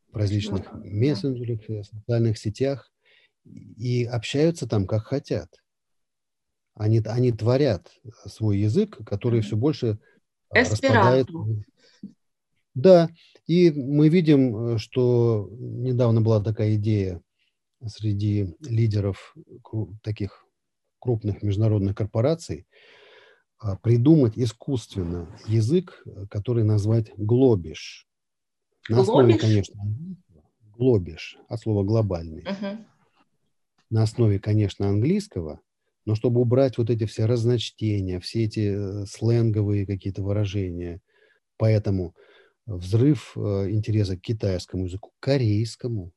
В 0.08 0.16
различных 0.16 0.72
мессенджерах, 0.72 1.60
социальных 1.86 2.36
сетях. 2.36 2.92
И 3.44 4.04
общаются 4.04 4.68
там 4.68 4.86
как 4.86 5.04
хотят. 5.04 5.48
Они, 6.74 7.00
они 7.06 7.32
творят 7.32 7.92
свой 8.26 8.58
язык, 8.58 8.98
который 9.06 9.40
все 9.40 9.56
больше 9.56 9.98
распадает. 10.50 11.28
Да, 12.74 13.08
и 13.46 13.70
мы 13.70 14.08
видим, 14.08 14.56
э, 14.56 14.78
что 14.78 15.48
недавно 15.50 16.20
была 16.20 16.40
такая 16.40 16.76
идея 16.76 17.20
среди 17.84 18.54
лидеров 18.60 19.34
таких 20.02 20.46
крупных 21.00 21.42
международных 21.42 21.96
корпораций 21.96 22.66
придумать 23.82 24.36
искусственно 24.36 25.28
язык, 25.46 26.04
который 26.30 26.64
назвать 26.64 27.12
глобиш. 27.16 28.06
На 28.88 29.00
основе, 29.00 29.36
конечно, 29.38 29.80
глобиш, 30.76 31.38
от 31.48 31.60
слова 31.60 31.84
глобальный. 31.84 32.42
Uh-huh. 32.42 32.84
На 33.90 34.02
основе, 34.02 34.38
конечно, 34.38 34.88
английского, 34.88 35.60
но 36.06 36.14
чтобы 36.14 36.40
убрать 36.40 36.78
вот 36.78 36.90
эти 36.90 37.04
все 37.04 37.26
разночтения, 37.26 38.18
все 38.20 38.44
эти 38.44 38.72
э, 38.74 39.06
сленговые 39.06 39.86
какие-то 39.86 40.22
выражения. 40.22 41.00
Поэтому 41.56 42.14
взрыв 42.66 43.36
э, 43.36 43.70
интереса 43.70 44.16
к 44.16 44.20
китайскому 44.20 44.86
языку, 44.86 45.12
корейскому. 45.20 46.12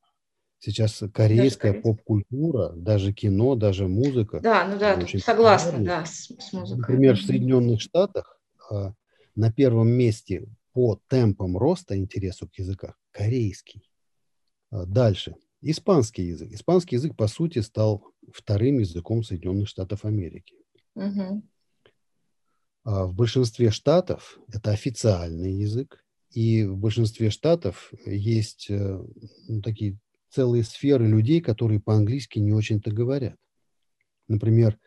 Сейчас 0.64 1.02
корейская 1.12 1.74
поп-культура, 1.74 2.70
даже 2.74 3.12
кино, 3.12 3.54
даже 3.54 3.86
музыка. 3.86 4.40
Да, 4.40 4.66
ну 4.66 4.78
да, 4.78 4.94
очень 4.94 5.18
согласна, 5.18 5.72
популярна. 5.72 6.00
да, 6.00 6.06
с, 6.06 6.32
с 6.38 6.52
музыкой. 6.54 6.80
Например, 6.80 7.16
в 7.18 7.22
Соединенных 7.22 7.82
Штатах 7.82 8.40
а, 8.70 8.94
на 9.34 9.52
первом 9.52 9.88
месте 9.88 10.48
по 10.72 10.98
темпам 11.08 11.58
роста 11.58 11.98
интересу 11.98 12.48
к 12.48 12.58
языкам 12.58 12.94
корейский. 13.10 13.90
А, 14.70 14.86
дальше. 14.86 15.34
Испанский 15.60 16.22
язык. 16.22 16.50
Испанский 16.52 16.96
язык, 16.96 17.14
по 17.14 17.26
сути, 17.26 17.58
стал 17.58 18.06
вторым 18.32 18.78
языком 18.78 19.22
Соединенных 19.22 19.68
Штатов 19.68 20.06
Америки. 20.06 20.54
Угу. 20.94 21.42
В 22.84 23.12
большинстве 23.12 23.70
штатов 23.70 24.38
это 24.48 24.70
официальный 24.70 25.52
язык. 25.52 26.02
И 26.30 26.64
в 26.64 26.78
большинстве 26.78 27.28
штатов 27.28 27.92
есть 28.06 28.68
э, 28.70 29.04
ну, 29.46 29.60
такие 29.60 29.98
целые 30.34 30.64
сферы 30.64 31.06
людей, 31.06 31.40
которые 31.40 31.80
по-английски 31.80 32.38
не 32.40 32.52
очень-то 32.52 32.90
говорят. 32.90 33.36
Например, 34.26 34.78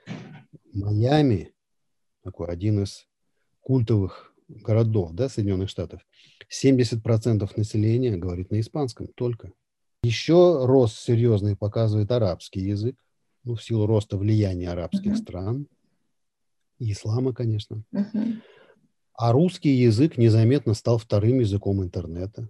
Майами, 0.74 1.54
такой 2.24 2.48
один 2.48 2.84
из 2.84 3.08
культовых 3.62 4.34
городов 4.48 5.14
да, 5.14 5.30
Соединенных 5.30 5.70
Штатов, 5.70 6.02
70% 6.52 7.50
населения 7.56 8.18
говорит 8.18 8.52
на 8.52 8.60
испанском 8.60 9.08
только. 9.08 9.54
Еще 10.04 10.66
рост 10.66 10.98
серьезный 11.00 11.56
показывает 11.56 12.12
арабский 12.12 12.62
язык, 12.62 12.96
ну, 13.44 13.56
в 13.56 13.64
силу 13.64 13.86
роста 13.86 14.18
влияния 14.18 14.70
арабских 14.70 15.14
uh-huh. 15.14 15.22
стран, 15.22 15.68
и 16.80 16.92
ислама, 16.92 17.34
конечно. 17.34 17.84
Uh-huh. 17.94 18.42
А 19.14 19.32
русский 19.32 19.70
язык 19.70 20.18
незаметно 20.18 20.74
стал 20.74 20.98
вторым 20.98 21.40
языком 21.40 21.84
интернета. 21.84 22.50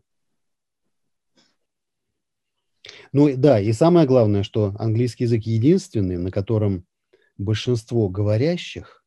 Ну 3.12 3.36
да, 3.36 3.60
и 3.60 3.72
самое 3.74 4.08
главное, 4.08 4.44
что 4.44 4.76
английский 4.80 5.26
язык 5.26 5.44
единственный, 5.44 6.18
на 6.18 6.32
котором 6.32 6.86
большинство 7.38 8.10
говорящих 8.10 9.04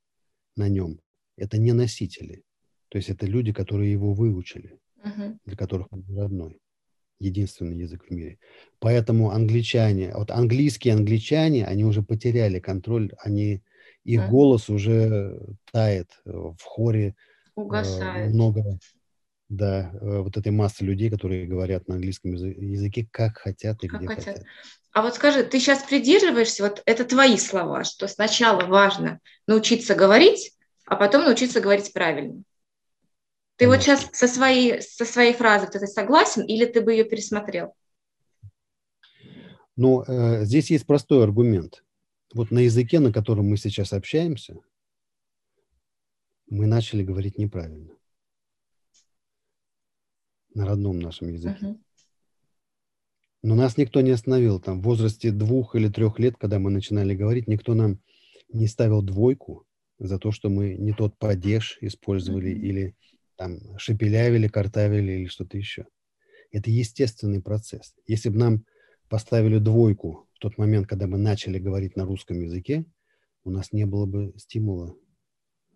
на 0.56 0.68
нем 0.68 1.00
это 1.36 1.58
не 1.58 1.72
носители. 1.72 2.42
То 2.88 2.98
есть 2.98 3.08
это 3.08 3.26
люди, 3.26 3.52
которые 3.52 3.92
его 3.92 4.12
выучили, 4.12 4.78
uh-huh. 5.04 5.38
для 5.44 5.56
которых 5.56 5.92
он 5.92 6.04
родной. 6.08 6.60
Единственный 7.18 7.76
язык 7.76 8.06
в 8.08 8.10
мире. 8.10 8.38
Поэтому 8.78 9.30
англичане, 9.30 10.12
вот 10.14 10.30
английские 10.30 10.94
англичане, 10.94 11.66
они 11.66 11.84
уже 11.84 12.02
потеряли 12.02 12.60
контроль, 12.60 13.12
они, 13.18 13.62
их 14.04 14.20
uh-huh. 14.20 14.28
голос 14.30 14.70
уже 14.70 15.38
тает 15.72 16.20
в 16.24 16.62
хоре 16.62 17.14
Э, 17.60 17.60
Угасает. 17.60 18.34
Много, 18.34 18.78
да, 19.50 19.90
э, 20.00 20.20
вот 20.20 20.36
этой 20.36 20.52
массы 20.52 20.84
людей, 20.84 21.10
которые 21.10 21.46
говорят 21.46 21.88
на 21.88 21.96
английском 21.96 22.32
языке, 22.32 23.06
как 23.10 23.38
хотят 23.38 23.82
и 23.82 23.88
как 23.88 23.98
где 23.98 24.06
хотят. 24.06 24.24
хотят. 24.24 24.46
А 24.92 25.02
вот 25.02 25.16
скажи, 25.16 25.42
ты 25.42 25.58
сейчас 25.58 25.82
придерживаешься, 25.82 26.62
вот 26.62 26.82
это 26.86 27.04
твои 27.04 27.36
слова, 27.36 27.84
что 27.84 28.06
сначала 28.08 28.64
важно 28.64 29.18
научиться 29.46 29.94
говорить, 29.94 30.52
а 30.86 30.96
потом 30.96 31.24
научиться 31.24 31.60
говорить 31.60 31.92
правильно. 31.92 32.42
Ты 33.56 33.66
Конечно. 33.66 33.92
вот 33.92 34.00
сейчас 34.00 34.18
со 34.18 34.28
своей, 34.28 34.80
со 34.80 35.04
своей 35.04 35.34
фразой 35.34 35.68
ты 35.68 35.84
согласен 35.86 36.42
или 36.44 36.64
ты 36.64 36.80
бы 36.80 36.92
ее 36.92 37.04
пересмотрел? 37.04 37.74
Ну, 39.76 40.04
э, 40.06 40.44
здесь 40.44 40.70
есть 40.70 40.86
простой 40.86 41.24
аргумент. 41.24 41.84
Вот 42.32 42.52
на 42.52 42.60
языке, 42.60 43.00
на 43.00 43.12
котором 43.12 43.48
мы 43.48 43.56
сейчас 43.56 43.92
общаемся, 43.92 44.54
мы 46.48 46.66
начали 46.66 47.02
говорить 47.02 47.36
неправильно. 47.36 47.99
На 50.54 50.66
родном 50.66 50.98
нашем 50.98 51.28
языке. 51.28 51.58
Uh-huh. 51.62 51.78
Но 53.42 53.54
нас 53.54 53.76
никто 53.76 54.00
не 54.00 54.10
остановил. 54.10 54.60
Там 54.60 54.80
в 54.80 54.84
возрасте 54.84 55.30
двух 55.30 55.74
или 55.74 55.88
трех 55.88 56.18
лет, 56.18 56.36
когда 56.36 56.58
мы 56.58 56.70
начинали 56.70 57.14
говорить, 57.14 57.48
никто 57.48 57.74
нам 57.74 58.00
не 58.52 58.66
ставил 58.66 59.02
двойку 59.02 59.66
за 59.98 60.18
то, 60.18 60.32
что 60.32 60.48
мы 60.48 60.74
не 60.74 60.92
тот 60.92 61.16
падеж 61.18 61.78
использовали 61.80 62.50
uh-huh. 62.50 62.68
или 62.68 62.96
там 63.36 63.78
шепелявили, 63.78 64.48
картавили 64.48 65.12
или 65.12 65.26
что-то 65.26 65.56
еще. 65.56 65.86
Это 66.52 66.70
естественный 66.70 67.40
процесс. 67.40 67.94
Если 68.06 68.28
бы 68.28 68.36
нам 68.36 68.64
поставили 69.08 69.58
двойку 69.58 70.28
в 70.34 70.38
тот 70.40 70.58
момент, 70.58 70.86
когда 70.86 71.06
мы 71.06 71.16
начали 71.16 71.58
говорить 71.58 71.96
на 71.96 72.04
русском 72.04 72.40
языке, 72.40 72.84
у 73.44 73.50
нас 73.50 73.72
не 73.72 73.86
было 73.86 74.06
бы 74.06 74.34
стимула 74.36 74.94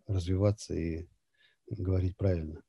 развиваться 0.07 0.75
и 0.75 1.09
говорить 1.71 2.17
правильно. 2.17 2.63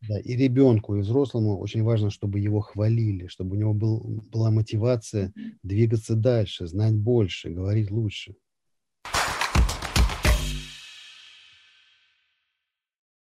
Да, 0.00 0.18
и 0.20 0.36
ребенку, 0.36 0.94
и 0.94 1.00
взрослому 1.00 1.58
очень 1.58 1.82
важно, 1.82 2.10
чтобы 2.10 2.38
его 2.38 2.60
хвалили, 2.60 3.26
чтобы 3.26 3.56
у 3.56 3.58
него 3.58 3.74
был, 3.74 4.22
была 4.30 4.50
мотивация 4.50 5.32
двигаться 5.62 6.14
дальше, 6.14 6.68
знать 6.68 6.94
больше, 6.94 7.50
говорить 7.50 7.90
лучше. 7.90 8.34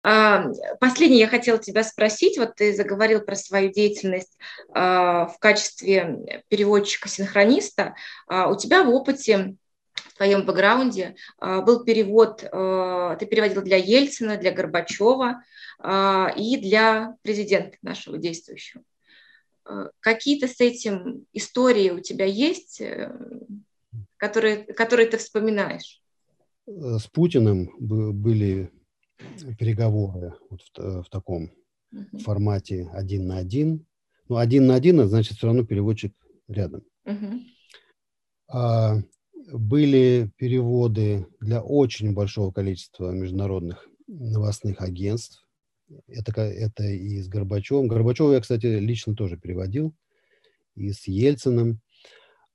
А, 0.09 0.45
последнее 0.79 1.21
я 1.21 1.29
хотела 1.29 1.59
тебя 1.59 1.83
спросить. 1.83 2.39
Вот 2.39 2.55
ты 2.55 2.73
заговорил 2.77 3.23
про 3.23 3.35
свою 3.35 3.73
деятельность 3.73 4.39
а, 4.73 5.27
в 5.27 5.39
качестве 5.41 6.45
переводчика-синхрониста. 6.49 7.97
А, 8.29 8.49
у 8.49 8.57
тебя 8.57 8.85
в 8.85 8.91
опыте 8.91 9.57
в 9.97 10.15
твоем 10.17 10.47
бэкграунде 10.47 11.17
а, 11.39 11.63
был 11.63 11.85
перевод, 11.85 12.45
а, 12.51 13.17
ты 13.17 13.27
переводил 13.27 13.63
для 13.63 13.77
Ельцина, 13.77 14.37
для 14.37 14.53
Горбачева 14.53 15.43
а, 15.79 16.33
и 16.37 16.57
для 16.57 17.17
президента 17.23 17.77
нашего 17.83 18.19
действующего. 18.19 18.83
Какие-то 19.99 20.47
с 20.47 20.61
этим 20.61 21.27
истории 21.33 21.91
у 21.91 21.99
тебя 21.99 22.25
есть? 22.25 22.81
которые, 24.17 24.65
которые 24.65 25.09
ты 25.09 25.19
вспоминаешь? 25.19 26.03
Э, 26.67 26.99
с 26.99 27.07
Путиным 27.07 27.71
были 27.79 28.71
переговоры 29.59 30.35
вот 30.51 30.61
в, 30.77 31.03
в 31.05 31.09
таком 31.11 31.51
uh-huh. 31.93 32.19
формате 32.19 32.89
один 32.93 33.27
на 33.27 33.39
один. 33.39 33.87
Ну, 34.29 34.37
один 34.37 34.67
на 34.67 34.75
один, 34.75 35.07
значит 35.07 35.37
все 35.37 35.47
равно 35.47 35.65
переводчик 35.65 36.15
рядом. 36.49 36.83
Uh-huh. 37.07 37.41
А, 38.49 38.97
были 39.53 40.31
переводы 40.37 41.27
для 41.41 41.63
очень 41.63 42.13
большого 42.13 42.53
количества 42.53 43.11
международных 43.11 43.87
новостных 44.07 44.81
агентств. 44.81 45.47
Это, 46.09 46.41
это 46.41 46.85
и 46.85 47.21
с 47.21 47.29
Горбачевым. 47.29 47.89
Горбачева 47.89 48.33
я, 48.33 48.41
кстати, 48.41 48.67
лично 48.67 49.15
тоже 49.15 49.37
переводил. 49.37 49.95
И 50.75 50.93
с 50.93 51.07
Ельциным. 51.07 51.81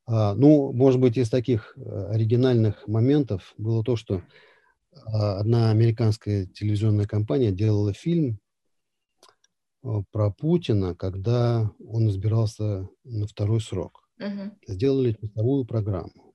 А, 0.05 0.35
ну, 0.35 0.73
может 0.73 0.99
быть, 0.99 1.17
из 1.17 1.29
таких 1.29 1.73
э, 1.77 1.81
оригинальных 2.09 2.87
моментов 2.87 3.53
было 3.57 3.83
то, 3.83 3.95
что 3.95 4.21
а, 4.91 5.39
одна 5.39 5.71
американская 5.71 6.45
телевизионная 6.47 7.05
компания 7.05 7.51
делала 7.51 7.93
фильм 7.93 8.39
э, 9.83 9.87
про 10.11 10.31
Путина, 10.31 10.95
когда 10.95 11.71
он 11.79 12.09
избирался 12.09 12.89
на 13.03 13.27
второй 13.27 13.61
срок. 13.61 14.03
Uh-huh. 14.19 14.51
Сделали 14.67 15.17
часовую 15.19 15.65
программу. 15.65 16.30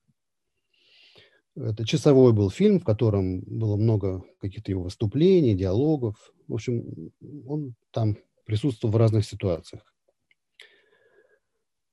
Это 1.59 1.85
часовой 1.85 2.33
был 2.33 2.51
фильм, 2.51 2.79
в 2.79 2.83
котором 2.83 3.41
было 3.41 3.77
много 3.77 4.23
каких-то 4.39 4.71
его 4.71 4.83
выступлений, 4.83 5.55
диалогов. 5.55 6.15
В 6.47 6.53
общем, 6.53 7.11
он 7.47 7.73
там 7.91 8.17
присутствовал 8.45 8.93
в 8.93 8.97
разных 8.97 9.25
ситуациях. 9.25 9.93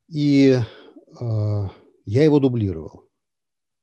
И 0.08 0.58
э, 0.58 1.68
я 2.04 2.24
его 2.24 2.40
дублировал. 2.40 3.04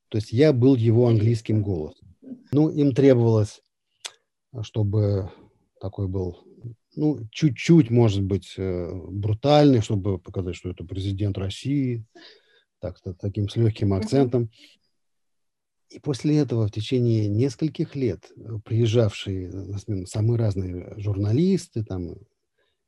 То 0.08 0.18
есть 0.18 0.30
я 0.32 0.52
был 0.52 0.76
его 0.76 1.08
английским 1.08 1.62
голосом. 1.62 2.14
Ну, 2.52 2.68
им 2.68 2.94
требовалось, 2.94 3.60
чтобы 4.60 5.32
такой 5.80 6.06
был, 6.06 6.38
ну, 6.94 7.26
чуть-чуть, 7.32 7.90
может 7.90 8.22
быть, 8.22 8.54
э, 8.56 8.90
брутальный, 8.92 9.80
чтобы 9.80 10.20
показать, 10.20 10.54
что 10.54 10.70
это 10.70 10.84
президент 10.84 11.38
России, 11.38 12.04
так, 12.78 13.00
таким 13.20 13.48
с 13.48 13.56
легким 13.56 13.94
акцентом. 13.94 14.50
И 15.92 15.98
после 15.98 16.38
этого 16.38 16.66
в 16.66 16.70
течение 16.70 17.28
нескольких 17.28 17.94
лет 17.94 18.30
э, 18.36 18.58
приезжавшие 18.64 19.50
на 19.50 19.78
смену 19.78 20.06
самые 20.06 20.38
разные 20.38 20.94
журналисты, 20.96 21.84
там, 21.84 22.14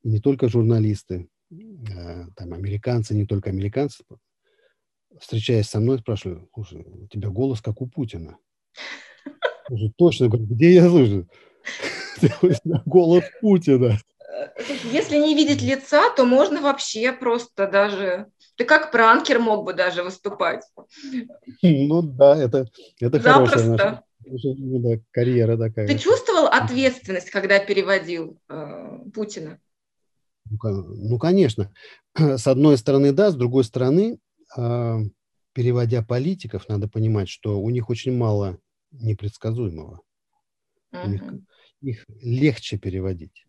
не 0.02 0.20
только 0.20 0.48
журналисты, 0.48 1.28
а, 1.52 2.26
там, 2.34 2.54
американцы, 2.54 3.14
не 3.14 3.26
только 3.26 3.50
американцы, 3.50 4.04
встречаясь 5.20 5.68
со 5.68 5.80
мной, 5.80 5.98
спрашиваю, 5.98 6.48
слушай, 6.54 6.82
у 6.82 7.06
тебя 7.08 7.28
голос 7.28 7.60
как 7.60 7.82
у 7.82 7.86
Путина. 7.86 8.38
Уже 9.68 9.90
точно, 9.96 10.28
говорю, 10.28 10.46
где 10.46 10.74
я 10.74 10.88
слышу? 10.88 11.28
Голос 12.86 13.24
Путина. 13.40 13.98
Если 14.92 15.16
не 15.16 15.34
видеть 15.34 15.62
лица, 15.62 16.10
то 16.14 16.24
можно 16.24 16.60
вообще 16.60 17.12
просто 17.12 17.66
даже... 17.66 18.26
Ты 18.56 18.64
как 18.64 18.92
пранкер 18.92 19.40
мог 19.40 19.64
бы 19.64 19.72
даже 19.72 20.02
выступать. 20.02 20.64
Ну 21.62 22.02
да, 22.02 22.36
это, 22.36 22.66
это 23.00 23.20
хорошая 23.20 23.66
наша, 23.68 24.04
да, 24.24 25.00
карьера 25.10 25.56
такая. 25.56 25.86
Ты 25.86 25.98
чувствовал 25.98 26.46
ответственность, 26.46 27.30
когда 27.30 27.58
переводил 27.58 28.38
э, 28.48 28.98
Путина? 29.12 29.60
Ну, 30.62 31.18
конечно. 31.18 31.72
С 32.14 32.46
одной 32.46 32.78
стороны, 32.78 33.12
да, 33.12 33.30
с 33.30 33.34
другой 33.34 33.64
стороны, 33.64 34.18
а, 34.56 34.98
переводя 35.52 36.02
политиков, 36.02 36.68
надо 36.68 36.88
понимать, 36.88 37.28
что 37.28 37.60
у 37.60 37.70
них 37.70 37.90
очень 37.90 38.16
мало 38.16 38.58
непредсказуемого. 38.92 40.00
Uh-huh. 40.92 41.08
Них, 41.08 41.22
их 41.80 42.04
легче 42.20 42.78
переводить, 42.78 43.46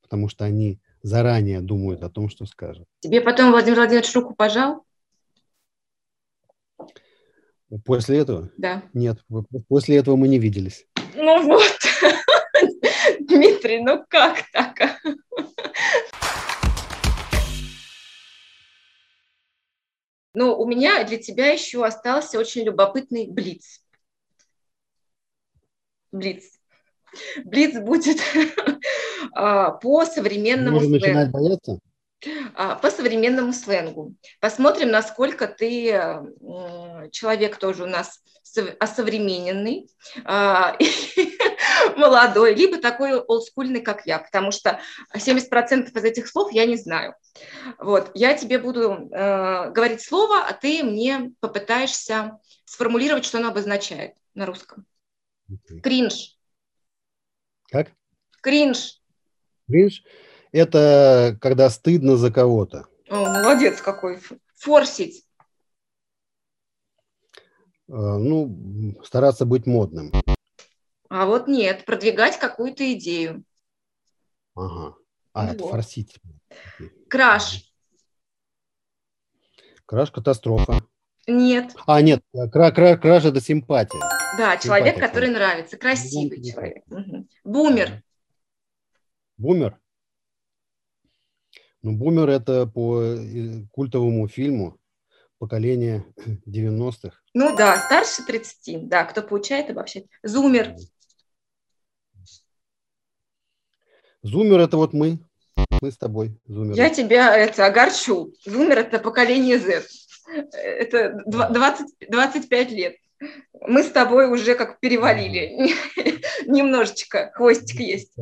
потому 0.00 0.28
что 0.28 0.44
они 0.44 0.80
заранее 1.02 1.60
думают 1.60 2.02
о 2.02 2.10
том, 2.10 2.28
что 2.28 2.46
скажут. 2.46 2.86
Тебе 3.00 3.20
потом 3.20 3.50
Владимир 3.50 3.78
Владимирович 3.78 4.14
руку 4.14 4.34
пожал? 4.34 4.84
После 7.84 8.18
этого? 8.18 8.50
Да. 8.56 8.82
Нет, 8.94 9.18
после 9.68 9.96
этого 9.98 10.16
мы 10.16 10.28
не 10.28 10.38
виделись. 10.38 10.86
Ну 11.14 11.42
вот, 11.42 11.78
Дмитрий, 13.20 13.80
ну 13.80 14.04
как 14.08 14.44
так? 14.52 14.98
Но 20.34 20.56
у 20.56 20.66
меня 20.66 21.04
для 21.04 21.18
тебя 21.18 21.50
еще 21.52 21.84
остался 21.84 22.38
очень 22.38 22.62
любопытный 22.62 23.26
блиц. 23.26 23.82
Блиц. 26.12 26.58
Блиц 27.44 27.78
будет 27.80 28.18
по 29.34 30.04
современному 30.06 30.76
Можно 30.76 30.90
начинать 30.90 31.30
бояться? 31.30 31.78
А, 32.54 32.74
по 32.74 32.90
современному 32.90 33.52
сленгу. 33.52 34.14
Посмотрим, 34.40 34.90
насколько 34.90 35.46
ты 35.46 35.92
человек 37.12 37.58
тоже 37.58 37.84
у 37.84 37.86
нас 37.86 38.20
осовремененный, 38.80 39.90
а, 40.24 40.76
молодой, 41.96 42.54
либо 42.54 42.78
такой 42.78 43.18
олдскульный, 43.18 43.80
как 43.80 44.06
я, 44.06 44.18
потому 44.18 44.50
что 44.50 44.80
70% 45.14 45.96
из 45.96 46.04
этих 46.04 46.28
слов 46.28 46.52
я 46.52 46.66
не 46.66 46.76
знаю. 46.76 47.14
Вот, 47.78 48.10
я 48.14 48.34
тебе 48.34 48.58
буду 48.58 49.08
э, 49.12 49.70
говорить 49.70 50.02
слово, 50.02 50.44
а 50.44 50.52
ты 50.52 50.82
мне 50.82 51.32
попытаешься 51.40 52.38
сформулировать, 52.64 53.24
что 53.24 53.38
оно 53.38 53.48
обозначает 53.48 54.14
на 54.34 54.46
русском. 54.46 54.86
Okay. 55.50 55.80
Кринж. 55.80 56.36
Как? 57.70 57.92
Кринж. 58.40 59.00
Кринж– 59.68 60.02
это 60.52 61.36
когда 61.40 61.70
стыдно 61.70 62.16
за 62.16 62.32
кого-то. 62.32 62.86
О, 63.08 63.24
молодец 63.24 63.80
какой. 63.80 64.18
Форсить. 64.56 65.24
Э, 67.88 67.92
ну, 67.92 68.98
стараться 69.04 69.44
быть 69.44 69.66
модным. 69.66 70.12
А 71.10 71.26
вот 71.26 71.48
нет, 71.48 71.84
продвигать 71.84 72.38
какую-то 72.38 72.92
идею. 72.94 73.44
Ага. 74.54 74.94
А, 75.32 75.46
вот. 75.46 75.54
это 75.54 75.68
форсить. 75.68 76.18
Краш. 77.08 77.72
Краш– 79.86 80.10
катастрофа. 80.12 80.82
Нет. 81.26 81.74
А, 81.86 82.02
нет, 82.02 82.22
кра 82.52 82.70
кра 82.72 82.96
краш– 82.96 83.24
это 83.26 83.40
симпатия. 83.40 84.00
Да, 84.36 84.52
симпатия, 84.52 84.62
человек, 84.62 84.98
который 84.98 85.30
нравится, 85.30 85.76
красивый 85.78 86.42
человек. 86.42 86.84
Угу. 86.90 87.26
Бумер. 87.44 88.02
Бумер? 89.38 89.78
Ну, 91.82 91.92
бумер– 91.96 92.28
это 92.30 92.66
по 92.66 93.00
э, 93.00 93.64
культовому 93.70 94.26
фильму 94.26 94.78
поколение 95.38 96.04
90-х. 96.46 97.16
Ну 97.34 97.56
да, 97.56 97.78
старше 97.78 98.24
30, 98.26 98.88
да, 98.88 99.04
кто 99.04 99.22
получает 99.22 99.70
обобщать. 99.70 100.06
Зумер. 100.24 100.74
Зумер– 104.22 104.58
это 104.60 104.76
вот 104.76 104.92
мы, 104.92 105.20
мы 105.80 105.92
с 105.92 105.96
тобой, 105.96 106.36
зумер. 106.44 106.74
Я 106.74 106.90
тебя 106.90 107.36
это 107.36 107.64
огорчу. 107.64 108.34
Зумер– 108.44 108.78
это 108.80 108.98
поколение 108.98 109.60
Z. 109.60 109.86
Это 110.52 111.22
20, 111.26 112.10
25 112.10 112.70
лет. 112.72 112.96
Мы 113.60 113.84
с 113.84 113.90
тобой 113.90 114.28
уже 114.28 114.56
как 114.56 114.80
перевалили. 114.80 115.72
Немножечко 116.46 117.30
хвостик 117.34 117.78
есть. 117.78 118.16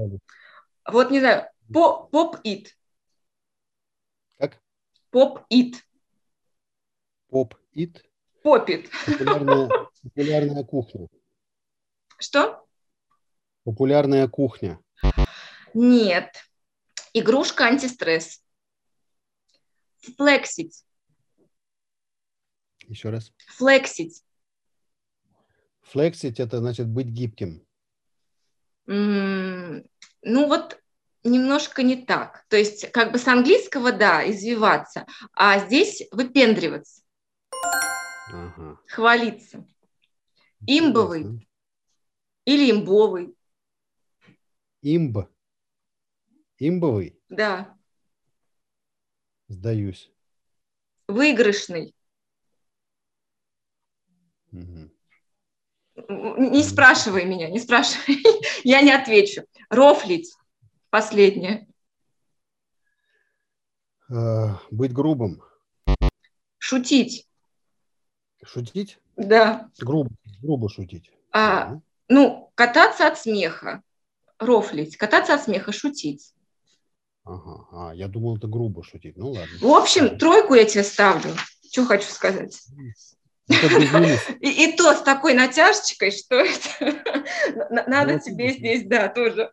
Вот, 0.88 1.10
не 1.10 1.20
знаю, 1.20 1.50
поп-ит. 1.72 2.76
Как? 4.38 4.60
Поп-ит. 5.10 5.84
Поп-ит? 7.28 8.04
Попит. 8.46 8.90
Популярная, 9.04 9.68
популярная 10.02 10.62
кухня. 10.62 11.08
Что? 12.16 12.64
Популярная 13.64 14.28
кухня. 14.28 14.80
Нет. 15.74 16.32
Игрушка 17.12 17.64
антистресс. 17.66 18.40
Флексить. 20.16 20.84
Еще 22.86 23.10
раз. 23.10 23.32
Флексить. 23.48 24.22
Флексить– 25.82 26.38
это 26.40 26.58
значит 26.58 26.86
быть 26.86 27.08
гибким. 27.08 27.66
Mm, 28.86 29.88
ну 30.26 30.48
вот 30.48 30.82
немножко 31.22 31.82
не 31.82 32.04
так. 32.04 32.44
То 32.48 32.56
есть 32.56 32.90
как 32.90 33.12
бы 33.12 33.18
с 33.18 33.26
английского, 33.28 33.92
да, 33.92 34.28
извиваться, 34.28 35.06
а 35.32 35.60
здесь 35.60 36.02
выпендриваться. 36.10 37.02
Ага. 38.32 38.80
Хвалиться. 38.88 39.64
Имбовый 40.66 41.20
Интересно. 41.20 41.46
или 42.44 42.70
имбовый. 42.72 43.36
Имба. 44.82 45.30
Имбовый? 46.58 47.20
Да. 47.28 47.76
Сдаюсь. 49.46 50.10
Выигрышный. 51.06 51.94
Не 55.96 56.62
спрашивай 56.62 57.24
меня, 57.24 57.48
не 57.48 57.58
спрашивай. 57.58 58.22
Я 58.64 58.82
не 58.82 58.92
отвечу. 58.92 59.44
Рофлить. 59.70 60.34
Последнее. 60.90 61.66
А, 64.10 64.60
быть 64.70 64.92
грубым. 64.92 65.42
Шутить. 66.58 67.26
Шутить? 68.44 68.98
Да. 69.16 69.70
Грубо, 69.78 70.10
грубо 70.42 70.68
шутить. 70.68 71.10
А, 71.32 71.80
ну, 72.08 72.50
кататься 72.54 73.06
от 73.06 73.18
смеха. 73.18 73.82
Рофлить. 74.38 74.96
Кататься 74.96 75.34
от 75.34 75.42
смеха, 75.42 75.72
шутить. 75.72 76.34
Ага, 77.24 77.66
а, 77.72 77.94
я 77.94 78.06
думал, 78.06 78.36
это 78.36 78.46
грубо 78.46 78.84
шутить. 78.84 79.16
Ну 79.16 79.30
ладно. 79.32 79.58
В 79.60 79.66
общем, 79.66 80.18
тройку 80.18 80.54
я 80.54 80.64
тебе 80.64 80.84
ставлю. 80.84 81.32
Что 81.72 81.84
хочу 81.86 82.08
сказать. 82.08 82.62
И, 84.40 84.64
и 84.64 84.76
то 84.76 84.92
с 84.92 85.02
такой 85.02 85.34
натяжечкой, 85.34 86.10
что 86.10 86.36
это 86.36 87.24
надо 87.86 88.18
тебе 88.18 88.50
здесь, 88.50 88.84
да, 88.86 89.08
тоже 89.08 89.52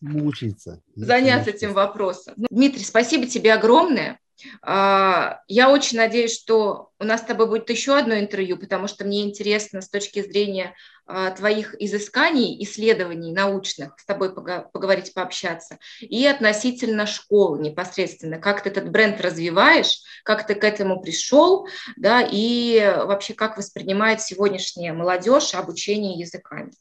мучиться. 0.00 0.82
Заняться 0.94 1.50
этим 1.50 1.72
вопросом. 1.72 2.34
Дмитрий, 2.36 2.84
спасибо 2.84 3.26
тебе 3.26 3.54
огромное. 3.54 4.18
А, 4.62 5.40
я 5.48 5.70
очень 5.70 5.98
надеюсь, 5.98 6.38
что 6.38 6.90
у 6.98 7.04
нас 7.04 7.22
с 7.22 7.24
тобой 7.24 7.48
будет 7.48 7.70
еще 7.70 7.96
одно 7.96 8.18
интервью, 8.18 8.58
потому 8.58 8.86
что 8.86 9.04
мне 9.04 9.22
интересно 9.22 9.80
с 9.80 9.88
точки 9.88 10.22
зрения 10.22 10.74
а, 11.06 11.30
твоих 11.30 11.74
изысканий, 11.80 12.62
исследований 12.62 13.32
научных 13.32 13.98
с 13.98 14.04
тобой 14.04 14.34
поговорить, 14.34 15.12
пообщаться, 15.14 15.78
и 16.00 16.26
относительно 16.26 17.06
школы 17.06 17.58
непосредственно, 17.58 18.38
как 18.38 18.62
ты 18.62 18.68
этот 18.68 18.90
бренд 18.90 19.20
развиваешь, 19.20 20.02
как 20.24 20.46
ты 20.46 20.54
к 20.54 20.62
этому 20.62 21.00
пришел, 21.00 21.66
да, 21.96 22.22
и 22.22 22.78
вообще 22.80 23.34
как 23.34 23.56
воспринимает 23.56 24.20
сегодняшняя 24.20 24.92
молодежь 24.92 25.54
обучение 25.54 26.18
языками. 26.18 26.72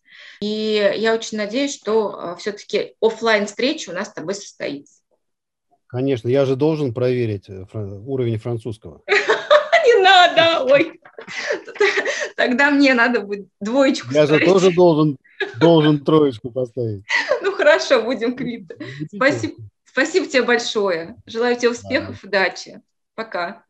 И 0.42 0.94
я 0.98 1.14
очень 1.14 1.38
надеюсь, 1.38 1.76
что 1.76 2.20
а, 2.20 2.36
все-таки 2.36 2.96
офлайн 3.02 3.48
встреча 3.48 3.90
у 3.90 3.94
нас 3.94 4.10
с 4.10 4.14
тобой 4.14 4.36
состоится. 4.36 4.99
Конечно, 5.90 6.30
я 6.30 6.46
же 6.46 6.56
должен 6.56 6.94
проверить 6.94 7.50
э, 7.50 7.66
уровень 7.74 8.38
французского. 8.38 9.02
Не 9.08 10.04
надо, 10.04 10.72
ой. 10.72 11.02
Тогда 12.38 12.70
мне 12.70 12.94
надо 12.94 13.22
будет 13.22 13.48
двоечку 13.60 14.14
Я 14.14 14.28
же 14.28 14.40
тоже 14.40 14.72
должен, 14.72 15.18
должен 15.60 16.04
троечку 16.06 16.52
поставить. 16.52 17.04
Ну 17.42 17.54
хорошо, 17.54 18.04
будем 18.04 18.36
квиты. 18.36 18.78
Спасибо, 19.16 19.56
спасибо 19.84 20.28
тебе 20.28 20.44
большое. 20.44 21.16
Желаю 21.26 21.56
тебе 21.56 21.72
успехов, 21.72 22.24
удачи. 22.24 22.82
Пока. 23.16 23.64